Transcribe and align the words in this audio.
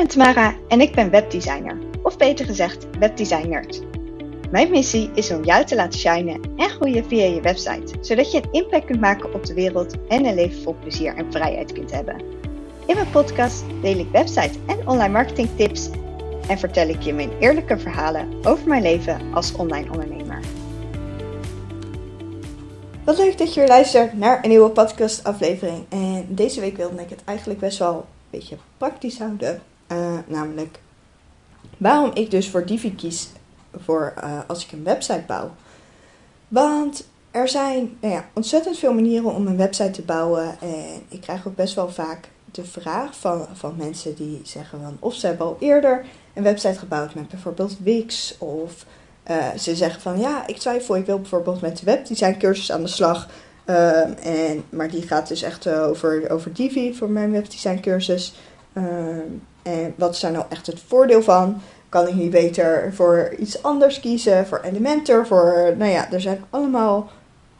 ben 0.00 0.08
Tamara 0.08 0.54
en 0.68 0.80
ik 0.80 0.94
ben 0.94 1.10
webdesigner, 1.10 1.78
of 2.02 2.16
beter 2.16 2.46
gezegd 2.46 2.86
webdesigner. 2.98 3.64
Mijn 4.50 4.70
missie 4.70 5.10
is 5.14 5.30
om 5.30 5.44
jou 5.44 5.64
te 5.64 5.74
laten 5.74 5.98
shinen 5.98 6.40
en 6.56 6.68
groeien 6.70 7.04
via 7.04 7.24
je 7.24 7.40
website, 7.40 7.94
zodat 8.00 8.32
je 8.32 8.42
een 8.42 8.52
impact 8.52 8.84
kunt 8.84 9.00
maken 9.00 9.34
op 9.34 9.46
de 9.46 9.54
wereld 9.54 9.94
en 10.08 10.24
een 10.24 10.34
leven 10.34 10.62
vol 10.62 10.76
plezier 10.80 11.14
en 11.16 11.32
vrijheid 11.32 11.72
kunt 11.72 11.90
hebben. 11.90 12.20
In 12.86 12.94
mijn 12.94 13.10
podcast 13.10 13.64
deel 13.82 13.98
ik 13.98 14.10
website 14.12 14.58
en 14.66 14.88
online 14.88 15.12
marketing 15.12 15.48
tips 15.56 15.90
en 16.48 16.58
vertel 16.58 16.88
ik 16.88 17.00
je 17.00 17.12
mijn 17.12 17.30
eerlijke 17.38 17.78
verhalen 17.78 18.28
over 18.42 18.68
mijn 18.68 18.82
leven 18.82 19.20
als 19.32 19.52
online 19.52 19.90
ondernemer. 19.90 20.40
Wat 23.04 23.18
leuk 23.18 23.38
dat 23.38 23.54
je 23.54 23.66
luistert 23.66 24.12
naar 24.12 24.38
een 24.42 24.50
nieuwe 24.50 24.70
podcast 24.70 25.24
aflevering. 25.24 25.84
En 25.88 26.26
deze 26.28 26.60
week 26.60 26.76
wilde 26.76 27.02
ik 27.02 27.10
het 27.10 27.24
eigenlijk 27.24 27.60
best 27.60 27.78
wel 27.78 27.94
een 27.94 28.38
beetje 28.38 28.56
praktisch 28.78 29.18
houden. 29.18 29.69
Uh, 29.92 30.18
namelijk 30.26 30.78
waarom 31.76 32.10
ik 32.14 32.30
dus 32.30 32.48
voor 32.48 32.66
Divi 32.66 32.94
kies 32.94 33.28
voor 33.76 34.14
uh, 34.24 34.38
als 34.46 34.64
ik 34.64 34.72
een 34.72 34.84
website 34.84 35.24
bouw. 35.26 35.50
Want 36.48 37.08
er 37.30 37.48
zijn 37.48 37.96
nou 38.00 38.14
ja, 38.14 38.24
ontzettend 38.32 38.78
veel 38.78 38.94
manieren 38.94 39.34
om 39.34 39.46
een 39.46 39.56
website 39.56 39.90
te 39.90 40.02
bouwen. 40.02 40.60
En 40.60 41.02
ik 41.08 41.20
krijg 41.20 41.46
ook 41.46 41.56
best 41.56 41.74
wel 41.74 41.90
vaak 41.90 42.28
de 42.50 42.64
vraag 42.64 43.16
van, 43.16 43.46
van 43.52 43.74
mensen 43.76 44.14
die 44.14 44.40
zeggen 44.44 44.80
van 44.80 44.96
of 45.00 45.14
ze 45.14 45.26
hebben 45.26 45.46
al 45.46 45.56
eerder 45.60 46.04
een 46.34 46.42
website 46.42 46.78
gebouwd 46.78 47.14
met 47.14 47.28
bijvoorbeeld 47.28 47.76
Wix. 47.82 48.38
Of 48.38 48.84
uh, 49.30 49.48
ze 49.58 49.76
zeggen 49.76 50.00
van 50.00 50.18
ja, 50.18 50.46
ik 50.46 50.56
twijfel, 50.56 50.96
ik 50.96 51.06
wil 51.06 51.20
bijvoorbeeld 51.20 51.60
met 51.60 51.78
de 51.78 51.84
webdesign 51.84 52.38
cursus 52.38 52.72
aan 52.72 52.82
de 52.82 52.88
slag. 52.88 53.28
En, 54.22 54.64
maar 54.68 54.90
die 54.90 55.02
gaat 55.02 55.28
dus 55.28 55.42
echt 55.42 55.68
over, 55.68 56.30
over 56.30 56.52
Divi 56.52 56.94
voor 56.94 57.10
mijn 57.10 57.32
webdesign 57.32 57.80
cursus. 57.80 58.34
En 59.62 59.94
wat 59.96 60.14
is 60.14 60.20
daar 60.20 60.32
nou 60.32 60.44
echt 60.48 60.66
het 60.66 60.80
voordeel 60.86 61.22
van? 61.22 61.62
Kan 61.88 62.08
ik 62.08 62.14
niet 62.14 62.30
beter 62.30 62.92
voor 62.94 63.34
iets 63.38 63.62
anders 63.62 64.00
kiezen? 64.00 64.46
Voor 64.46 64.60
Elementor? 64.60 65.26
Voor, 65.26 65.74
nou 65.76 65.90
ja, 65.90 66.12
er 66.12 66.20
zijn 66.20 66.44
allemaal, 66.50 67.10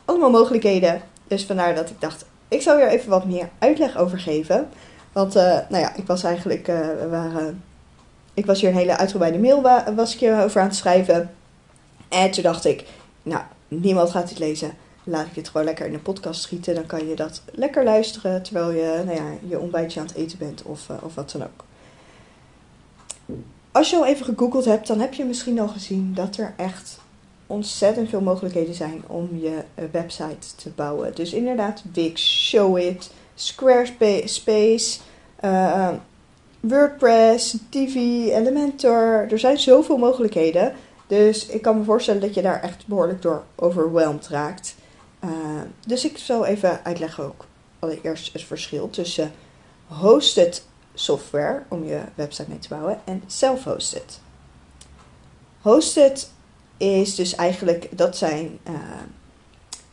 allemaal 0.04 0.30
mogelijkheden. 0.30 1.02
Dus 1.26 1.44
vandaar 1.44 1.74
dat 1.74 1.90
ik 1.90 2.00
dacht, 2.00 2.24
ik 2.48 2.62
zou 2.62 2.80
hier 2.80 2.88
even 2.88 3.10
wat 3.10 3.24
meer 3.24 3.48
uitleg 3.58 3.96
over 3.96 4.18
geven. 4.18 4.68
Want, 5.12 5.36
uh, 5.36 5.42
nou 5.42 5.82
ja, 5.82 5.94
ik 5.96 6.06
was 6.06 6.22
eigenlijk, 6.22 6.68
uh, 6.68 6.78
we 6.78 7.08
waren, 7.10 7.62
ik 8.34 8.46
was 8.46 8.60
hier 8.60 8.70
een 8.70 8.76
hele 8.76 8.96
uitgebreide 8.96 9.38
mail 9.38 9.62
was 9.94 10.16
ik 10.16 10.32
over 10.32 10.60
aan 10.60 10.66
het 10.66 10.76
schrijven. 10.76 11.30
En 12.08 12.30
toen 12.30 12.42
dacht 12.42 12.64
ik, 12.64 12.84
nou, 13.22 13.42
niemand 13.68 14.10
gaat 14.10 14.28
dit 14.28 14.38
lezen. 14.38 14.72
Laat 15.04 15.26
ik 15.26 15.34
dit 15.34 15.48
gewoon 15.48 15.66
lekker 15.66 15.86
in 15.86 15.94
een 15.94 16.02
podcast 16.02 16.42
schieten. 16.42 16.74
Dan 16.74 16.86
kan 16.86 17.08
je 17.08 17.14
dat 17.14 17.42
lekker 17.52 17.84
luisteren 17.84 18.42
terwijl 18.42 18.70
je, 18.70 19.02
nou 19.04 19.16
ja, 19.16 19.24
je 19.48 19.58
ontbijtje 19.58 20.00
aan 20.00 20.06
het 20.06 20.16
eten 20.16 20.38
bent 20.38 20.62
of, 20.62 20.88
uh, 20.88 20.96
of 21.02 21.14
wat 21.14 21.30
dan 21.30 21.42
ook. 21.42 21.64
Als 23.72 23.90
je 23.90 23.96
al 23.96 24.06
even 24.06 24.24
gegoogeld 24.24 24.64
hebt, 24.64 24.86
dan 24.86 25.00
heb 25.00 25.14
je 25.14 25.24
misschien 25.24 25.60
al 25.60 25.68
gezien 25.68 26.14
dat 26.14 26.36
er 26.36 26.54
echt 26.56 26.98
ontzettend 27.46 28.08
veel 28.08 28.20
mogelijkheden 28.20 28.74
zijn 28.74 29.02
om 29.06 29.28
je 29.40 29.62
eh, 29.74 29.84
website 29.92 30.54
te 30.56 30.70
bouwen. 30.70 31.14
Dus 31.14 31.32
inderdaad, 31.32 31.82
Wix, 31.92 32.46
Showit, 32.48 33.10
Squarespace, 33.34 34.98
uh, 35.44 35.88
WordPress, 36.60 37.56
TV, 37.68 37.94
Elementor. 37.94 39.26
Er 39.30 39.38
zijn 39.38 39.58
zoveel 39.58 39.96
mogelijkheden. 39.96 40.72
Dus 41.06 41.46
ik 41.46 41.62
kan 41.62 41.78
me 41.78 41.84
voorstellen 41.84 42.20
dat 42.20 42.34
je 42.34 42.42
daar 42.42 42.62
echt 42.62 42.86
behoorlijk 42.86 43.22
door 43.22 43.42
overweldigd 43.54 44.28
raakt. 44.28 44.74
Uh, 45.24 45.30
dus 45.86 46.04
ik 46.04 46.18
zal 46.18 46.46
even 46.46 46.84
uitleggen 46.84 47.24
ook 47.24 47.46
allereerst 47.78 48.32
het 48.32 48.42
verschil 48.42 48.90
tussen 48.90 49.32
hosted 49.86 50.64
software 51.00 51.62
om 51.68 51.84
je 51.84 52.00
website 52.14 52.48
mee 52.48 52.58
te 52.58 52.68
bouwen 52.68 53.00
en 53.04 53.22
self-hosted. 53.26 54.20
Hosted 55.60 56.30
is 56.76 57.14
dus 57.14 57.34
eigenlijk, 57.34 57.88
dat 57.98 58.16
zijn 58.16 58.58
uh, 58.68 58.74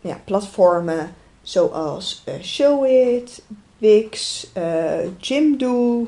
ja, 0.02 0.22
platformen 0.26 1.16
zoals 1.42 2.24
uh, 2.26 2.34
Showit, 2.42 3.42
Wix, 3.78 4.48
uh, 4.58 5.18
Jimdo, 5.18 6.08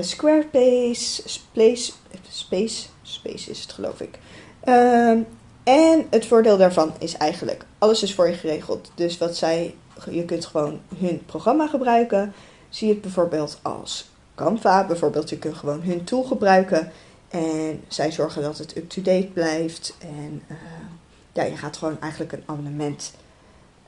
Squarespace, 0.00 1.22
Space, 1.28 1.92
Space, 2.28 2.86
Space 3.02 3.50
is 3.50 3.60
het 3.60 3.72
geloof 3.72 4.00
ik. 4.00 4.18
Ehm, 4.60 5.18
en 5.64 6.06
het 6.10 6.26
voordeel 6.26 6.56
daarvan 6.56 6.92
is 6.98 7.16
eigenlijk, 7.16 7.64
alles 7.78 8.02
is 8.02 8.14
voor 8.14 8.28
je 8.28 8.34
geregeld. 8.34 8.90
Dus 8.94 9.18
wat 9.18 9.36
zij, 9.36 9.74
je 10.10 10.24
kunt 10.24 10.46
gewoon 10.46 10.80
hun 10.96 11.22
programma 11.26 11.66
gebruiken. 11.66 12.34
Zie 12.72 12.88
het 12.88 13.00
bijvoorbeeld 13.00 13.58
als 13.62 14.10
Canva. 14.34 14.86
Bijvoorbeeld, 14.86 15.28
je 15.28 15.38
kunt 15.38 15.56
gewoon 15.56 15.82
hun 15.82 16.04
tool 16.04 16.22
gebruiken. 16.22 16.92
En 17.28 17.84
zij 17.88 18.12
zorgen 18.12 18.42
dat 18.42 18.58
het 18.58 18.76
up-to-date 18.76 19.30
blijft. 19.32 19.96
En 19.98 20.42
uh, 20.48 20.56
ja, 21.32 21.42
je 21.42 21.56
gaat 21.56 21.76
gewoon 21.76 22.00
eigenlijk 22.00 22.32
een 22.32 22.42
abonnement 22.46 23.12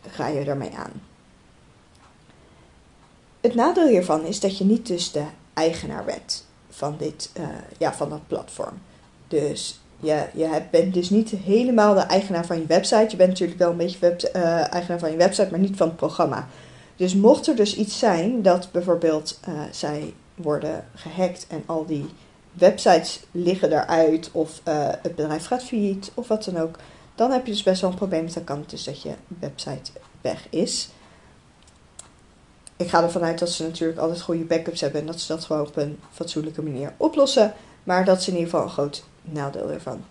ga 0.08 0.28
je 0.28 0.44
ermee 0.44 0.74
aan. 0.76 1.02
Het 3.40 3.54
nadeel 3.54 3.88
hiervan 3.88 4.24
is 4.24 4.40
dat 4.40 4.58
je 4.58 4.64
niet 4.64 4.86
dus 4.86 5.12
de 5.12 5.24
eigenaar 5.54 6.04
bent 6.04 6.46
van, 6.70 6.96
dit, 6.98 7.30
uh, 7.38 7.48
ja, 7.78 7.94
van 7.94 8.08
dat 8.08 8.26
platform. 8.26 8.80
Dus 9.28 9.80
je, 9.96 10.26
je 10.34 10.62
bent 10.70 10.94
dus 10.94 11.10
niet 11.10 11.30
helemaal 11.30 11.94
de 11.94 12.00
eigenaar 12.00 12.46
van 12.46 12.58
je 12.58 12.66
website. 12.66 13.06
Je 13.10 13.16
bent 13.16 13.28
natuurlijk 13.30 13.58
wel 13.58 13.70
een 13.70 13.76
beetje 13.76 13.98
web, 13.98 14.30
uh, 14.36 14.72
eigenaar 14.72 14.98
van 14.98 15.10
je 15.10 15.16
website, 15.16 15.50
maar 15.50 15.60
niet 15.60 15.76
van 15.76 15.88
het 15.88 15.96
programma. 15.96 16.48
Dus 16.96 17.14
mocht 17.14 17.46
er 17.46 17.56
dus 17.56 17.76
iets 17.76 17.98
zijn 17.98 18.42
dat 18.42 18.68
bijvoorbeeld 18.72 19.40
uh, 19.48 19.62
zij 19.70 20.14
worden 20.34 20.84
gehackt 20.94 21.46
en 21.48 21.62
al 21.66 21.86
die 21.86 22.06
websites 22.52 23.20
liggen 23.30 23.72
eruit 23.72 24.30
of 24.32 24.60
uh, 24.68 24.88
het 24.88 25.14
bedrijf 25.16 25.46
gaat 25.46 25.64
failliet 25.64 26.10
of 26.14 26.28
wat 26.28 26.44
dan 26.44 26.56
ook, 26.56 26.76
dan 27.14 27.30
heb 27.30 27.46
je 27.46 27.52
dus 27.52 27.62
best 27.62 27.80
wel 27.80 27.90
een 27.90 27.96
probleem. 27.96 28.32
Dan 28.32 28.44
kan 28.44 28.58
het 28.58 28.70
dus 28.70 28.84
dat 28.84 29.02
je 29.02 29.14
website 29.38 29.90
weg 30.20 30.46
is. 30.50 30.88
Ik 32.76 32.88
ga 32.88 33.02
ervan 33.02 33.22
uit 33.22 33.38
dat 33.38 33.50
ze 33.50 33.62
natuurlijk 33.62 33.98
altijd 33.98 34.20
goede 34.20 34.44
backups 34.44 34.80
hebben 34.80 35.00
en 35.00 35.06
dat 35.06 35.20
ze 35.20 35.32
dat 35.32 35.44
gewoon 35.44 35.66
op 35.66 35.76
een 35.76 35.98
fatsoenlijke 36.10 36.62
manier 36.62 36.92
oplossen. 36.96 37.54
Maar 37.84 38.04
dat 38.04 38.20
is 38.20 38.28
in 38.28 38.32
ieder 38.32 38.48
geval 38.48 38.64
een 38.64 38.72
groot 38.72 39.04
nadeel 39.22 39.70
ervan. 39.70 40.04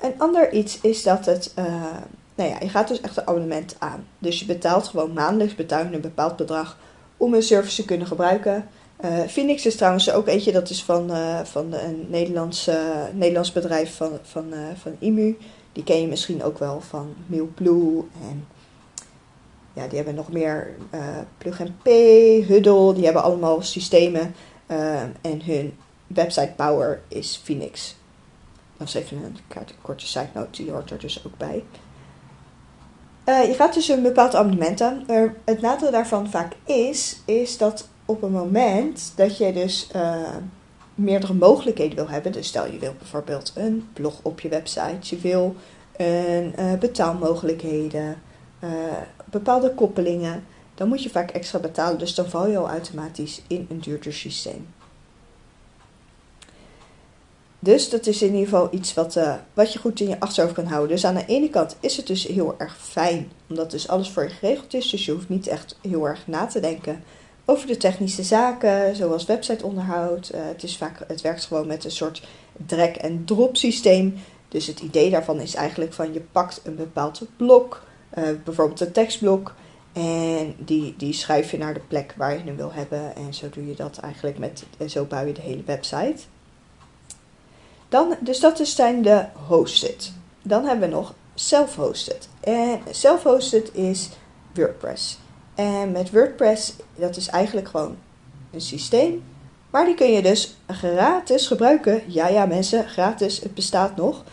Een 0.00 0.14
ander 0.18 0.52
iets 0.52 0.80
is 0.80 1.02
dat 1.02 1.26
het 1.26 1.52
uh, 1.58 1.96
nou 2.34 2.50
ja, 2.50 2.56
je 2.60 2.68
gaat 2.68 2.88
dus 2.88 3.00
echt 3.00 3.16
een 3.16 3.26
abonnement 3.26 3.76
aan. 3.78 4.06
Dus 4.18 4.38
je 4.38 4.46
betaalt 4.46 4.88
gewoon 4.88 5.12
maandelijks 5.12 5.54
betaal 5.54 5.84
je 5.84 5.94
een 5.94 6.00
bepaald 6.00 6.36
bedrag 6.36 6.78
om 7.16 7.34
een 7.34 7.42
service 7.42 7.76
te 7.76 7.84
kunnen 7.84 8.06
gebruiken. 8.06 8.68
Uh, 9.04 9.20
Phoenix 9.20 9.66
is 9.66 9.76
trouwens 9.76 10.12
ook 10.12 10.28
eentje, 10.28 10.52
dat 10.52 10.70
is 10.70 10.84
van, 10.84 11.10
uh, 11.10 11.40
van 11.40 11.72
een 11.72 12.06
Nederlands, 12.08 12.70
Nederlands 13.12 13.52
bedrijf 13.52 13.96
van, 13.96 14.18
van, 14.22 14.54
van 14.80 14.96
IMU. 14.98 15.38
Die 15.72 15.84
ken 15.84 16.00
je 16.00 16.06
misschien 16.06 16.42
ook 16.42 16.58
wel 16.58 16.80
van 16.80 17.14
MailBlue 17.26 18.04
en 18.30 18.46
ja, 19.72 19.86
die 19.86 19.96
hebben 19.96 20.14
nog 20.14 20.32
meer 20.32 20.74
Plug 21.38 21.62
P, 21.82 21.86
Huddle, 22.48 22.94
die 22.94 23.04
hebben 23.04 23.22
allemaal 23.22 23.62
systemen 23.62 24.34
en 25.20 25.42
hun 25.44 25.76
website 26.06 26.52
power 26.56 27.00
is 27.08 27.40
Phoenix. 27.44 27.96
Dat 28.76 28.88
is 28.88 28.94
even 28.94 29.16
een 29.16 29.36
korte 29.82 30.06
side 30.06 30.28
note, 30.34 30.62
die 30.62 30.70
hoort 30.70 30.90
er 30.90 30.98
dus 30.98 31.26
ook 31.26 31.36
bij. 31.36 31.64
Uh, 33.28 33.46
je 33.46 33.54
gaat 33.54 33.74
dus 33.74 33.88
een 33.88 34.02
bepaald 34.02 34.34
abonnement 34.34 34.80
aan. 34.80 35.04
Het 35.44 35.60
nadeel 35.60 35.90
daarvan 35.90 36.30
vaak 36.30 36.52
is, 36.64 37.20
is 37.24 37.58
dat 37.58 37.88
op 38.04 38.22
een 38.22 38.32
moment 38.32 39.12
dat 39.16 39.36
je 39.36 39.52
dus 39.52 39.88
uh, 39.96 40.16
meerdere 40.94 41.34
mogelijkheden 41.34 41.96
wil 41.96 42.08
hebben. 42.08 42.32
Dus 42.32 42.46
stel 42.46 42.66
je 42.66 42.78
wil 42.78 42.94
bijvoorbeeld 42.98 43.52
een 43.54 43.88
blog 43.92 44.20
op 44.22 44.40
je 44.40 44.48
website. 44.48 44.96
Je 45.00 45.18
wil 45.18 45.54
een 45.96 46.54
uh, 46.58 46.72
betaalmogelijkheden, 46.78 48.22
bepaalde 49.24 49.74
koppelingen. 49.74 50.44
Dan 50.74 50.88
moet 50.88 51.02
je 51.02 51.10
vaak 51.10 51.30
extra 51.30 51.58
betalen. 51.58 51.98
Dus 51.98 52.14
dan 52.14 52.28
val 52.28 52.48
je 52.48 52.58
al 52.58 52.68
automatisch 52.68 53.42
in 53.46 53.66
een 53.70 53.80
duurder 53.80 54.12
systeem. 54.12 54.66
Dus 57.64 57.90
dat 57.90 58.06
is 58.06 58.22
in 58.22 58.32
ieder 58.32 58.48
geval 58.48 58.68
iets 58.70 58.94
wat, 58.94 59.16
uh, 59.16 59.34
wat 59.54 59.72
je 59.72 59.78
goed 59.78 60.00
in 60.00 60.08
je 60.08 60.20
achterhoofd 60.20 60.54
kan 60.54 60.66
houden. 60.66 60.90
Dus 60.90 61.04
aan 61.04 61.14
de 61.14 61.26
ene 61.26 61.50
kant 61.50 61.76
is 61.80 61.96
het 61.96 62.06
dus 62.06 62.26
heel 62.26 62.54
erg 62.58 62.76
fijn, 62.78 63.30
omdat 63.48 63.70
dus 63.70 63.88
alles 63.88 64.10
voor 64.10 64.22
je 64.22 64.28
geregeld 64.28 64.74
is. 64.74 64.90
Dus 64.90 65.04
je 65.04 65.12
hoeft 65.12 65.28
niet 65.28 65.46
echt 65.46 65.78
heel 65.80 66.08
erg 66.08 66.26
na 66.26 66.46
te 66.46 66.60
denken 66.60 67.04
over 67.44 67.66
de 67.66 67.76
technische 67.76 68.22
zaken, 68.22 68.96
zoals 68.96 69.24
websiteonderhoud. 69.24 70.30
Uh, 70.34 70.40
het, 70.44 70.62
is 70.62 70.76
vaak, 70.76 71.04
het 71.08 71.20
werkt 71.20 71.44
gewoon 71.44 71.66
met 71.66 71.84
een 71.84 71.90
soort 71.90 72.22
drag-en-drop 72.66 73.56
systeem. 73.56 74.14
Dus 74.48 74.66
het 74.66 74.80
idee 74.80 75.10
daarvan 75.10 75.40
is 75.40 75.54
eigenlijk 75.54 75.92
van 75.92 76.12
je 76.12 76.20
pakt 76.32 76.60
een 76.64 76.76
bepaald 76.76 77.22
blok, 77.36 77.82
uh, 78.18 78.24
bijvoorbeeld 78.44 78.80
een 78.80 78.92
tekstblok. 78.92 79.54
En 79.92 80.54
die, 80.58 80.94
die 80.96 81.12
schuif 81.12 81.50
je 81.50 81.58
naar 81.58 81.74
de 81.74 81.80
plek 81.88 82.14
waar 82.16 82.32
je 82.32 82.44
hem 82.44 82.56
wil 82.56 82.72
hebben. 82.72 83.16
En 83.16 83.34
zo 83.34 83.48
doe 83.50 83.66
je 83.66 83.74
dat 83.74 83.98
eigenlijk 83.98 84.38
met, 84.38 84.64
zo 84.86 85.04
bouw 85.04 85.26
je 85.26 85.32
de 85.32 85.40
hele 85.40 85.62
website. 85.66 86.22
Dan, 87.92 88.16
dus 88.20 88.40
dat 88.40 88.60
zijn 88.62 89.02
de 89.02 89.24
hosted. 89.48 90.12
Dan 90.42 90.64
hebben 90.64 90.88
we 90.88 90.94
nog 90.94 91.14
self-hosted. 91.34 92.28
En 92.40 92.80
self-hosted 92.90 93.74
is 93.74 94.08
WordPress. 94.54 95.18
En 95.54 95.92
met 95.92 96.10
WordPress, 96.10 96.74
dat 96.94 97.16
is 97.16 97.28
eigenlijk 97.28 97.68
gewoon 97.68 97.96
een 98.50 98.60
systeem 98.60 99.22
Maar 99.70 99.84
die 99.84 99.94
kun 99.94 100.12
je 100.12 100.22
dus 100.22 100.56
gratis 100.66 101.46
gebruiken. 101.46 102.02
Ja, 102.06 102.28
ja, 102.28 102.46
mensen, 102.46 102.88
gratis, 102.88 103.40
het 103.40 103.54
bestaat 103.54 103.96
nog. 103.96 104.24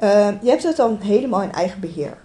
Uh, 0.00 0.28
je 0.42 0.48
hebt 0.48 0.62
het 0.62 0.76
dan 0.76 0.98
helemaal 1.00 1.42
in 1.42 1.52
eigen 1.52 1.80
beheer. 1.80 2.18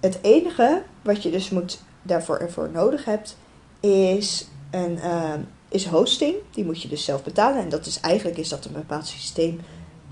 Het 0.00 0.18
enige 0.20 0.82
wat 1.02 1.22
je 1.22 1.30
dus 1.30 1.50
moet 1.50 1.80
daarvoor 2.02 2.36
ervoor 2.36 2.70
nodig 2.70 3.04
hebt, 3.04 3.36
is, 3.80 4.48
een, 4.70 4.98
uh, 5.04 5.32
is 5.68 5.86
hosting. 5.86 6.34
Die 6.50 6.64
moet 6.64 6.82
je 6.82 6.88
dus 6.88 7.04
zelf 7.04 7.24
betalen. 7.24 7.62
En 7.62 7.68
dat 7.68 7.86
is 7.86 8.00
eigenlijk 8.00 8.38
is 8.38 8.48
dat 8.48 8.64
een 8.64 8.72
bepaald 8.72 9.06
systeem. 9.06 9.60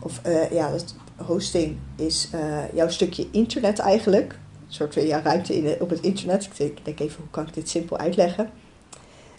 Of 0.00 0.20
uh, 0.26 0.52
ja, 0.52 0.70
hosting 1.16 1.78
is 1.96 2.28
uh, 2.34 2.72
jouw 2.72 2.88
stukje 2.88 3.28
internet 3.30 3.78
eigenlijk. 3.78 4.32
Een 4.32 4.74
soort 4.74 4.94
van 4.94 5.06
ja, 5.06 5.20
ruimte 5.20 5.56
in 5.56 5.80
op 5.80 5.90
het 5.90 6.00
internet. 6.00 6.48
Ik 6.56 6.84
denk 6.84 7.00
even, 7.00 7.16
hoe 7.16 7.30
kan 7.30 7.46
ik 7.46 7.54
dit 7.54 7.68
simpel 7.68 7.96
uitleggen? 7.96 8.50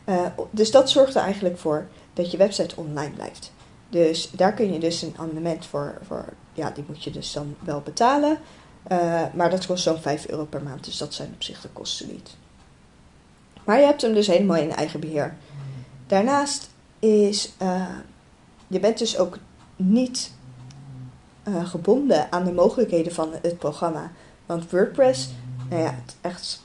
Uh, 0.05 0.25
dus 0.51 0.71
dat 0.71 0.89
zorgt 0.89 1.15
er 1.15 1.21
eigenlijk 1.21 1.57
voor 1.57 1.87
dat 2.13 2.31
je 2.31 2.37
website 2.37 2.75
online 2.75 3.13
blijft. 3.13 3.51
Dus 3.89 4.31
daar 4.31 4.53
kun 4.53 4.73
je 4.73 4.79
dus 4.79 5.01
een 5.01 5.13
abonnement 5.17 5.65
voor, 5.65 5.97
voor 6.07 6.25
ja, 6.53 6.71
die 6.71 6.83
moet 6.87 7.03
je 7.03 7.11
dus 7.11 7.33
dan 7.33 7.55
wel 7.59 7.81
betalen. 7.81 8.37
Maar 9.33 9.49
dat 9.49 9.65
kost 9.65 9.83
zo'n 9.83 9.99
5 9.99 10.27
euro 10.27 10.45
per 10.45 10.63
maand, 10.63 10.85
dus 10.85 10.97
dat 10.97 11.13
zijn 11.13 11.31
op 11.33 11.43
zich 11.43 11.61
de 11.61 11.67
kosten 11.73 12.07
niet. 12.07 12.35
Maar 13.63 13.79
je 13.79 13.85
hebt 13.85 14.01
hem 14.01 14.13
dus 14.13 14.27
helemaal 14.27 14.57
in 14.57 14.71
eigen 14.71 14.99
beheer. 14.99 15.35
Daarnaast 16.07 16.69
is, 16.99 17.53
je 18.67 18.79
bent 18.79 18.97
dus 18.97 19.17
ook 19.17 19.37
niet 19.75 20.31
uh, 21.47 21.69
gebonden 21.69 22.31
aan 22.31 22.43
de 22.43 22.51
mogelijkheden 22.51 23.13
van 23.13 23.33
het 23.41 23.57
programma. 23.57 24.11
Want 24.45 24.71
WordPress, 24.71 25.29
nou 25.69 25.81
ja, 25.81 25.95
echt 26.21 26.61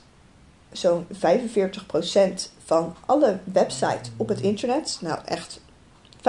zo'n 0.71 1.07
45% 1.13 1.17
van 2.65 2.95
alle 3.05 3.37
websites 3.43 4.11
op 4.17 4.27
het 4.27 4.41
internet, 4.41 4.97
nou 5.01 5.19
echt 5.25 5.59
45%, 6.17 6.21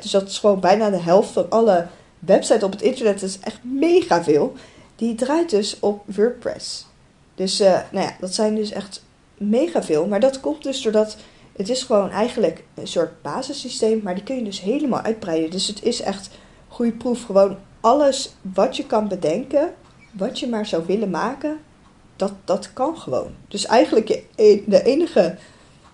dus 0.00 0.10
dat 0.10 0.28
is 0.28 0.38
gewoon 0.38 0.60
bijna 0.60 0.90
de 0.90 1.00
helft 1.00 1.30
van 1.30 1.50
alle 1.50 1.86
websites 2.18 2.62
op 2.62 2.72
het 2.72 2.82
internet, 2.82 3.20
dat 3.20 3.28
is 3.28 3.38
echt 3.38 3.64
mega 3.64 4.24
veel. 4.24 4.54
Die 4.96 5.14
draait 5.14 5.50
dus 5.50 5.80
op 5.80 6.02
WordPress. 6.06 6.86
Dus 7.34 7.60
uh, 7.60 7.80
nou 7.90 8.06
ja, 8.06 8.16
dat 8.20 8.34
zijn 8.34 8.54
dus 8.54 8.70
echt 8.70 9.04
mega 9.34 9.82
veel. 9.82 10.06
Maar 10.06 10.20
dat 10.20 10.40
komt 10.40 10.62
dus 10.62 10.82
doordat 10.82 11.16
het 11.56 11.68
is 11.68 11.82
gewoon 11.82 12.10
eigenlijk 12.10 12.64
een 12.74 12.86
soort 12.86 13.22
basissysteem, 13.22 14.00
maar 14.02 14.14
die 14.14 14.24
kun 14.24 14.36
je 14.36 14.44
dus 14.44 14.60
helemaal 14.60 15.00
uitbreiden. 15.00 15.50
Dus 15.50 15.66
het 15.66 15.82
is 15.82 16.00
echt 16.00 16.30
goede 16.76 16.92
proef. 16.92 17.24
Gewoon 17.24 17.56
alles 17.80 18.34
wat 18.54 18.76
je 18.76 18.86
kan 18.86 19.08
bedenken, 19.08 19.74
wat 20.10 20.38
je 20.38 20.48
maar 20.48 20.66
zou 20.66 20.82
willen 20.86 21.10
maken, 21.10 21.58
dat, 22.16 22.32
dat 22.44 22.72
kan 22.72 22.98
gewoon. 22.98 23.30
Dus 23.48 23.66
eigenlijk 23.66 24.22
e-, 24.34 24.62
de 24.66 24.82
enige 24.82 25.36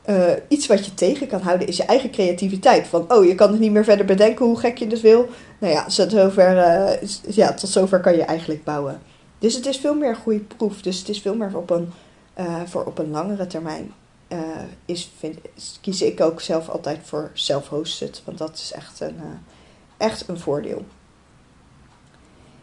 uh, 0.08 0.32
iets 0.48 0.66
wat 0.66 0.84
je 0.84 0.94
tegen 0.94 1.26
kan 1.26 1.40
houden 1.40 1.66
is 1.66 1.76
je 1.76 1.84
eigen 1.84 2.10
creativiteit. 2.10 2.86
Van, 2.86 3.12
oh, 3.12 3.24
je 3.24 3.34
kan 3.34 3.50
het 3.50 3.60
niet 3.60 3.72
meer 3.72 3.84
verder 3.84 4.06
bedenken 4.06 4.46
hoe 4.46 4.58
gek 4.58 4.78
je 4.78 4.86
het 4.86 5.00
wil. 5.00 5.28
Nou 5.58 5.72
ja, 5.72 5.84
tot 5.84 6.10
zover, 6.10 6.56
uh, 6.56 7.08
ja, 7.28 7.54
tot 7.54 7.70
zover 7.70 8.00
kan 8.00 8.16
je 8.16 8.22
eigenlijk 8.22 8.64
bouwen. 8.64 9.00
Dus 9.38 9.54
het 9.54 9.66
is 9.66 9.76
veel 9.76 9.94
meer 9.94 10.16
goede 10.16 10.38
proef. 10.38 10.82
Dus 10.82 10.98
het 10.98 11.08
is 11.08 11.20
veel 11.20 11.34
meer 11.34 11.56
op 11.56 11.70
een, 11.70 11.92
uh, 12.38 12.60
voor 12.66 12.84
op 12.84 12.98
een 12.98 13.10
langere 13.10 13.46
termijn. 13.46 13.92
is, 14.84 15.10
kies 15.80 16.02
ik 16.02 16.20
ook 16.20 16.40
zelf 16.40 16.68
altijd 16.68 16.98
voor 17.02 17.30
self-hosted. 17.32 18.22
Want 18.24 18.38
dat 18.38 18.54
is 18.54 18.72
echt 18.72 19.00
een, 19.00 19.16
echt 20.02 20.28
een 20.28 20.38
voordeel. 20.38 20.84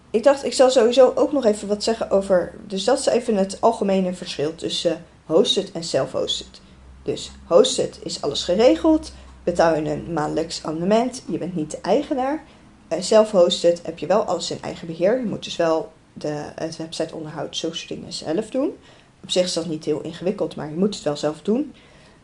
Ik 0.10 0.24
dacht, 0.24 0.46
ik 0.46 0.54
zal 0.54 0.70
sowieso 0.70 1.12
ook 1.16 1.32
nog 1.32 1.46
even 1.46 1.68
wat 1.68 1.84
zeggen 1.84 2.12
over. 2.12 2.54
Dus 2.68 2.84
dat 2.84 3.00
is 3.00 3.06
even 3.06 3.36
het 3.36 3.62
algemene 3.62 4.14
verschil 4.14 4.56
tussen 4.56 5.06
hosted 5.26 5.72
en 5.72 5.84
self-hosted. 5.84 6.62
Dus 7.04 7.32
hosted 7.46 8.00
is 8.04 8.22
alles 8.22 8.44
geregeld, 8.44 9.12
betaal 9.44 9.76
je 9.76 9.90
een 9.90 10.14
maandelijks 10.14 10.64
abonnement, 10.64 11.24
je 11.28 11.38
bent 11.38 11.56
niet 11.56 11.72
de 11.72 11.82
eigenaar. 11.82 12.44
Self-hosted 13.00 13.82
heb 13.86 14.00
je 14.00 14.08
wel 14.08 14.22
alles 14.24 14.52
in 14.52 14.62
eigen 14.62 14.88
beheer. 14.88 15.20
Je 15.20 15.26
moet 15.26 15.44
dus 15.44 15.56
wel 15.56 15.92
de, 16.14 16.52
het 16.56 16.78
websiteonderhoud, 16.78 17.58
zo 17.58 17.72
soort 17.74 17.88
dingen 17.88 18.14
zelf 18.14 18.50
doen. 18.50 18.78
Op 19.24 19.32
zich 19.32 19.44
is 19.44 19.54
dat 19.54 19.66
niet 19.66 19.86
heel 19.86 20.02
ingewikkeld, 20.02 20.56
maar 20.56 20.70
je 20.70 20.76
moet 20.76 20.96
het 20.96 21.04
wel 21.04 21.18
zelf 21.18 21.42
doen. 21.42 21.74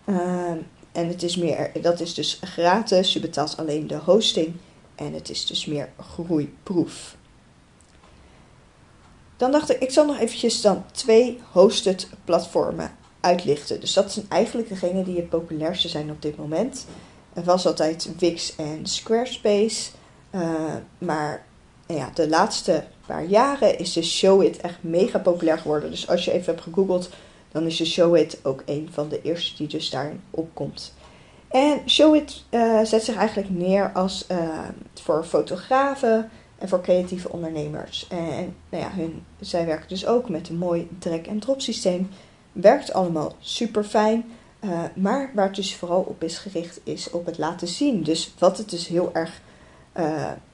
Uh, 0.06 0.18
en 0.92 1.08
het 1.08 1.24
is 1.24 1.36
meer, 1.36 1.72
dat 1.82 2.00
is 2.00 2.14
dus 2.14 2.40
gratis. 2.44 3.14
Je 3.14 3.20
betaalt 3.20 3.58
alleen 3.58 3.88
de 3.88 3.98
hosting. 3.98 4.56
En 4.96 5.14
het 5.14 5.30
is 5.30 5.46
dus 5.46 5.66
meer 5.66 5.90
groeiproef. 6.00 7.16
Dan 9.38 9.52
dacht 9.52 9.70
ik, 9.70 9.80
ik 9.80 9.92
zal 9.92 10.06
nog 10.06 10.20
eventjes 10.20 10.62
dan 10.62 10.84
twee 10.92 11.40
hosted 11.52 12.10
platformen 12.26 12.92
uitlichten. 13.20 13.80
Dus 13.80 13.94
dat 13.94 14.12
zijn 14.12 14.26
eigenlijk 14.30 14.70
degene 14.70 15.04
die 15.04 15.16
het 15.16 15.30
populairste 15.30 15.90
zijn 15.90 16.12
op 16.12 16.22
dit 16.22 16.38
moment. 16.38 16.86
Er 17.34 17.44
was 17.44 17.68
altijd 17.68 18.10
Wix 18.20 18.56
en 18.56 18.86
Squarespace. 18.86 19.90
Uh, 20.32 20.76
maar 20.98 21.46
ja, 21.88 22.12
de 22.14 22.30
laatste 22.30 22.84
paar 23.06 23.26
jaren 23.26 23.80
is 23.80 23.94
de 23.94 24.04
Showit 24.04 24.58
echt 24.58 24.78
mega 24.82 25.20
populair 25.20 25.58
geworden. 25.58 25.92
Dus 25.92 26.08
als 26.08 26.26
je 26.26 26.32
even 26.32 26.46
hebt 26.46 26.62
gegoogeld, 26.62 27.10
dan 27.52 27.66
is 27.66 27.78
de 27.78 27.86
Showit 27.86 28.40
ook 28.44 28.64
een 28.66 28.90
van 28.92 29.10
de 29.10 29.22
eerste 29.22 29.56
die 29.58 29.68
dus 29.68 29.90
daarin 29.90 30.22
opkomt. 30.30 30.94
En 31.56 31.82
Showit 31.90 32.44
uh, 32.52 32.82
zet 32.84 33.04
zich 33.04 33.16
eigenlijk 33.16 33.50
neer 33.50 33.92
als 33.94 34.26
uh, 34.32 34.60
voor 34.94 35.24
fotografen 35.24 36.30
en 36.58 36.70
voor 36.70 36.82
creatieve 36.82 37.32
ondernemers. 37.32 38.08
En 38.10 38.56
nou 38.70 38.84
ja, 38.84 38.92
hun, 38.92 39.24
zij 39.40 39.66
werken 39.66 39.88
dus 39.88 40.06
ook 40.06 40.30
met 40.30 40.50
een 40.50 40.58
mooi 40.58 40.88
drag-and-drop 41.00 41.62
systeem 41.62 42.10
Werkt 42.52 42.94
allemaal 42.94 43.36
super 43.40 43.84
fijn. 43.84 44.26
Uh, 44.64 44.80
maar 44.94 45.32
waar 45.34 45.46
het 45.46 45.56
dus 45.56 45.76
vooral 45.76 46.02
op 46.02 46.24
is 46.24 46.38
gericht, 46.38 46.80
is 46.84 47.10
op 47.10 47.26
het 47.26 47.38
laten 47.38 47.68
zien. 47.68 48.04
Dus 48.04 48.34
wat 48.38 48.58
het 48.58 48.70
dus 48.70 48.88
heel 48.88 49.10
erg. 49.14 49.42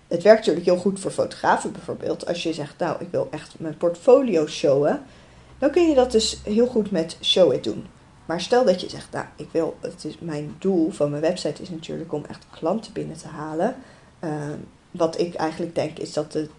Het 0.07 0.24
werkt 0.24 0.39
natuurlijk 0.39 0.65
heel 0.65 0.77
goed 0.77 1.00
voor 1.00 1.12
fotografen 1.12 1.71
bijvoorbeeld. 1.71 2.27
Als 2.27 2.44
je 2.44 2.54
zegt, 2.54 2.77
nou, 2.77 3.01
ik 3.01 3.07
wil 3.12 3.27
echt 3.31 3.54
mijn 3.59 3.77
portfolio 3.77 4.47
showen. 4.47 5.01
Dan 5.57 5.71
kun 5.71 5.89
je 5.89 5.95
dat 5.95 6.12
dus 6.12 6.42
heel 6.44 6.68
goed 6.68 6.92
met 6.92 7.18
Show 7.21 7.54
It 7.54 7.63
doen. 7.63 7.86
Maar 8.31 8.42
stel 8.42 8.66
dat 8.66 8.81
je 8.81 8.89
zegt, 8.89 9.12
nou, 9.12 9.25
ik 9.36 9.48
wil, 9.51 9.78
het 9.80 10.06
is 10.06 10.18
mijn 10.19 10.56
doel 10.60 10.92
van 10.92 11.10
mijn 11.10 11.22
website 11.22 11.62
is 11.62 11.69
natuurlijk 11.69 12.13
om 12.13 12.25
echt 12.28 12.45
klanten 12.50 12.94
binnen 12.94 13.18
te 13.18 13.28
halen. 13.28 13.75
Uh, 14.24 14.31
wat 14.92 15.19
ik 15.19 15.33
eigenlijk 15.33 15.75
denk 15.75 15.98
is 15.98 16.13
dat 16.13 16.33
het, 16.33 16.50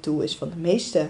doel 0.00 0.20
is 0.20 0.36
van 0.36 0.50
de 0.50 0.56
meeste 0.56 1.08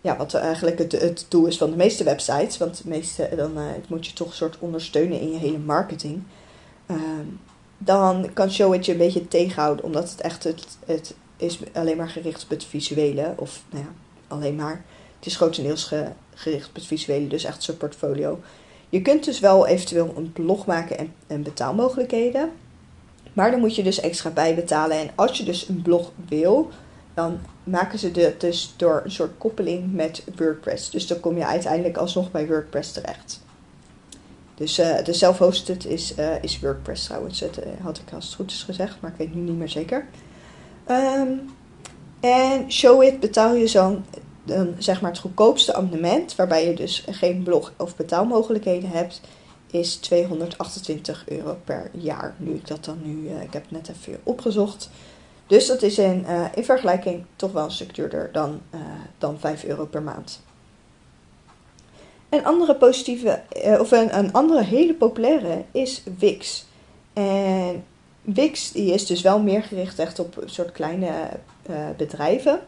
ja, 0.00 0.16
wat 0.16 0.34
eigenlijk 0.34 0.78
het, 0.78 0.92
het 0.92 1.26
doel 1.28 1.46
is 1.46 1.58
van 1.58 1.70
de 1.70 1.76
meeste 1.76 2.04
websites. 2.04 2.58
Want 2.58 2.82
de 2.82 2.88
meeste, 2.88 3.30
dan 3.36 3.58
uh, 3.58 3.64
moet 3.88 4.06
je 4.06 4.12
toch 4.12 4.28
een 4.28 4.34
soort 4.34 4.58
ondersteunen 4.58 5.20
in 5.20 5.32
je 5.32 5.38
hele 5.38 5.58
marketing. 5.58 6.22
Uh, 6.86 6.96
dan 7.78 8.32
kan 8.32 8.50
Showit 8.50 8.86
je 8.86 8.92
een 8.92 8.98
beetje 8.98 9.28
tegenhouden, 9.28 9.84
omdat 9.84 10.10
het 10.10 10.20
echt 10.20 10.44
het, 10.44 10.66
het 10.86 11.14
is 11.36 11.58
alleen 11.72 11.96
maar 11.96 12.10
gericht 12.10 12.42
op 12.42 12.50
het 12.50 12.64
visuele. 12.64 13.34
Of 13.36 13.62
nou 13.70 13.84
ja, 13.84 13.90
alleen 14.28 14.54
maar. 14.54 14.84
Het 15.16 15.26
is 15.26 15.36
grotendeels 15.36 15.84
ge, 15.84 16.06
gericht 16.40 16.68
op 16.68 16.74
het 16.74 16.86
visuele, 16.86 17.26
dus 17.26 17.44
echt 17.44 17.62
zo'n 17.62 17.76
portfolio. 17.76 18.40
Je 18.88 19.02
kunt 19.02 19.24
dus 19.24 19.40
wel 19.40 19.66
eventueel 19.66 20.12
een 20.16 20.32
blog 20.32 20.66
maken 20.66 20.98
en, 20.98 21.14
en 21.26 21.42
betaalmogelijkheden. 21.42 22.50
Maar 23.32 23.50
dan 23.50 23.60
moet 23.60 23.74
je 23.74 23.82
dus 23.82 24.00
extra 24.00 24.30
bijbetalen. 24.30 24.98
En 24.98 25.10
als 25.14 25.38
je 25.38 25.44
dus 25.44 25.68
een 25.68 25.82
blog 25.82 26.12
wil, 26.28 26.70
dan 27.14 27.38
maken 27.64 27.98
ze 27.98 28.10
dit 28.10 28.40
dus 28.40 28.74
door 28.76 29.00
een 29.04 29.10
soort 29.10 29.38
koppeling 29.38 29.92
met 29.92 30.24
WordPress. 30.36 30.90
Dus 30.90 31.06
dan 31.06 31.20
kom 31.20 31.36
je 31.36 31.46
uiteindelijk 31.46 31.96
alsnog 31.96 32.30
bij 32.30 32.46
WordPress 32.46 32.92
terecht. 32.92 33.40
Dus 34.54 34.78
uh, 34.78 35.04
de 35.04 35.12
self-hosted 35.12 35.86
is, 35.86 36.14
uh, 36.18 36.42
is 36.42 36.60
WordPress 36.60 37.04
trouwens. 37.04 37.38
Dat 37.38 37.58
uh, 37.58 37.64
had 37.82 37.98
ik 37.98 38.12
als 38.12 38.24
het 38.24 38.34
goed 38.34 38.50
is 38.50 38.62
gezegd, 38.62 38.96
maar 39.00 39.10
ik 39.10 39.16
weet 39.16 39.34
nu 39.34 39.40
niet 39.40 39.58
meer 39.58 39.68
zeker. 39.68 40.06
Um, 40.90 41.50
en 42.20 42.72
Showit 42.72 43.20
betaal 43.20 43.54
je 43.54 43.66
zo'n, 43.66 44.04
zeg 44.78 45.00
maar 45.00 45.10
het 45.10 45.20
goedkoopste 45.20 45.74
abonnement, 45.74 46.36
waarbij 46.36 46.66
je 46.66 46.74
dus 46.74 47.04
geen 47.10 47.42
blog 47.42 47.72
of 47.76 47.96
betaalmogelijkheden 47.96 48.90
hebt, 48.90 49.20
is 49.70 49.96
228 49.96 51.24
euro 51.28 51.56
per 51.64 51.90
jaar. 51.92 52.34
Nu 52.38 52.54
ik 52.54 52.66
dat 52.66 52.84
dan 52.84 52.98
nu, 53.02 53.28
ik 53.28 53.52
heb 53.52 53.62
het 53.62 53.70
net 53.70 53.88
even 53.88 54.20
opgezocht. 54.22 54.90
Dus 55.46 55.66
dat 55.66 55.82
is 55.82 55.98
in, 55.98 56.24
uh, 56.28 56.44
in 56.54 56.64
vergelijking 56.64 57.24
toch 57.36 57.52
wel 57.52 57.64
een 57.64 57.70
stuk 57.70 57.94
duurder 57.94 58.32
dan, 58.32 58.60
uh, 58.74 58.80
dan 59.18 59.38
5 59.38 59.64
euro 59.64 59.86
per 59.86 60.02
maand. 60.02 60.40
Een 62.28 62.44
andere 62.44 62.74
positieve, 62.74 63.42
of 63.80 63.90
een, 63.90 64.18
een 64.18 64.32
andere 64.32 64.62
hele 64.62 64.94
populaire 64.94 65.64
is 65.70 66.02
Wix. 66.18 66.66
En 67.12 67.84
Wix 68.22 68.72
die 68.72 68.92
is 68.92 69.06
dus 69.06 69.22
wel 69.22 69.40
meer 69.40 69.62
gericht 69.62 69.98
echt 69.98 70.18
op 70.18 70.36
een 70.36 70.50
soort 70.50 70.72
kleine 70.72 71.12
bedrijven. 71.96 72.60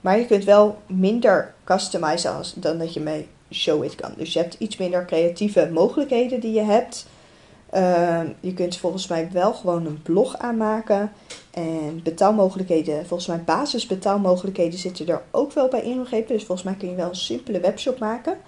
Maar 0.00 0.18
je 0.18 0.26
kunt 0.26 0.44
wel 0.44 0.78
minder 0.86 1.54
customizen 1.64 2.34
als, 2.34 2.54
dan 2.56 2.78
dat 2.78 2.94
je 2.94 3.00
met 3.00 3.24
Showit 3.52 3.94
kan. 3.94 4.12
Dus 4.16 4.32
je 4.32 4.38
hebt 4.38 4.56
iets 4.58 4.76
minder 4.76 5.04
creatieve 5.04 5.70
mogelijkheden 5.72 6.40
die 6.40 6.52
je 6.52 6.62
hebt. 6.62 7.06
Uh, 7.74 8.20
je 8.40 8.54
kunt 8.54 8.76
volgens 8.76 9.06
mij 9.06 9.28
wel 9.32 9.54
gewoon 9.54 9.86
een 9.86 10.02
blog 10.02 10.38
aanmaken. 10.38 11.12
En 11.50 12.00
betaalmogelijkheden, 12.02 13.06
volgens 13.06 13.28
mij 13.28 13.42
basisbetaalmogelijkheden 13.44 14.78
zitten 14.78 15.08
er 15.08 15.22
ook 15.30 15.52
wel 15.52 15.68
bij 15.68 15.82
ingegeven. 15.82 16.34
Dus 16.34 16.44
volgens 16.44 16.66
mij 16.66 16.76
kun 16.76 16.90
je 16.90 16.94
wel 16.94 17.08
een 17.08 17.14
simpele 17.14 17.60
webshop 17.60 17.98
maken. 17.98 18.38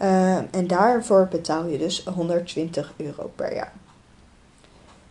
Uh, 0.00 0.36
en 0.36 0.66
daarvoor 0.66 1.28
betaal 1.30 1.66
je 1.66 1.78
dus 1.78 2.04
120 2.04 2.92
euro 2.96 3.30
per 3.34 3.54
jaar. 3.54 3.72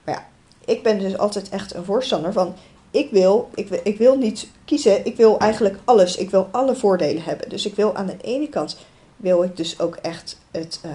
Maar 0.04 0.16
ja, 0.16 0.28
ik 0.66 0.84
ben 0.84 1.00
dus 1.00 1.18
altijd 1.18 1.50
echt 1.50 1.74
een 1.74 1.86
voorstander 1.86 2.34
van. 2.34 2.56
Ik 2.92 3.12
wil, 3.12 3.50
ik, 3.54 3.70
ik 3.70 3.98
wil 3.98 4.18
niet 4.18 4.48
kiezen, 4.66 5.06
ik 5.06 5.16
wil 5.16 5.40
eigenlijk 5.40 5.78
alles. 5.84 6.16
Ik 6.16 6.30
wil 6.30 6.48
alle 6.52 6.76
voordelen 6.76 7.24
hebben. 7.24 7.50
Dus 7.50 7.66
ik 7.66 7.76
wil 7.76 7.96
aan 7.96 8.06
de 8.06 8.18
ene 8.22 8.50
kant 8.50 8.78
wil 9.16 9.44
ik 9.44 9.58
dus 9.58 9.80
ook 9.80 9.96
echt 9.96 10.38
het, 10.52 10.80
uh, 10.86 10.92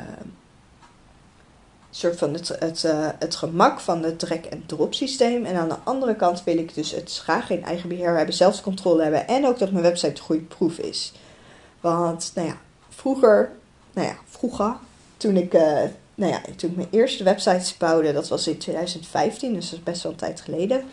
soort 1.91 2.19
van 2.19 2.33
het, 2.33 2.49
het, 2.59 2.85
uh, 2.85 3.09
het 3.19 3.35
gemak 3.35 3.81
van 3.81 4.03
het 4.03 4.19
drag- 4.19 4.47
en 4.51 4.63
drop 4.67 4.95
systeem. 4.95 5.45
En 5.45 5.57
aan 5.57 5.69
de 5.69 5.79
andere 5.85 6.17
kant 6.17 6.45
wil 6.45 6.59
ik 6.59 6.75
dus 6.75 6.91
het 6.91 7.21
graag 7.23 7.47
geen 7.47 7.65
eigen 7.65 7.89
beheer 7.89 8.17
hebben, 8.17 8.35
zelfcontrole 8.35 9.03
hebben. 9.03 9.29
En 9.29 9.47
ook 9.47 9.59
dat 9.59 9.71
mijn 9.71 9.85
website 9.85 10.23
goede 10.23 10.43
proef 10.43 10.79
is. 10.79 11.13
Want, 11.81 12.33
nou 12.35 12.49
ja, 12.49 12.57
vroeger, 12.89 13.51
nou 13.93 14.07
ja, 14.07 14.17
vroeger, 14.27 14.77
toen 15.17 15.37
ik, 15.37 15.55
uh, 15.55 15.83
nou 16.15 16.33
ja, 16.33 16.41
toen 16.57 16.71
ik 16.71 16.77
mijn 16.77 16.89
eerste 16.91 17.25
websites 17.25 17.77
bouwde, 17.77 18.13
dat 18.13 18.29
was 18.29 18.47
in 18.47 18.59
2015, 18.59 19.55
dus 19.55 19.71
dat 19.71 19.79
is 19.79 19.85
best 19.85 20.03
wel 20.03 20.13
een 20.13 20.19
tijd 20.19 20.41
geleden. 20.41 20.85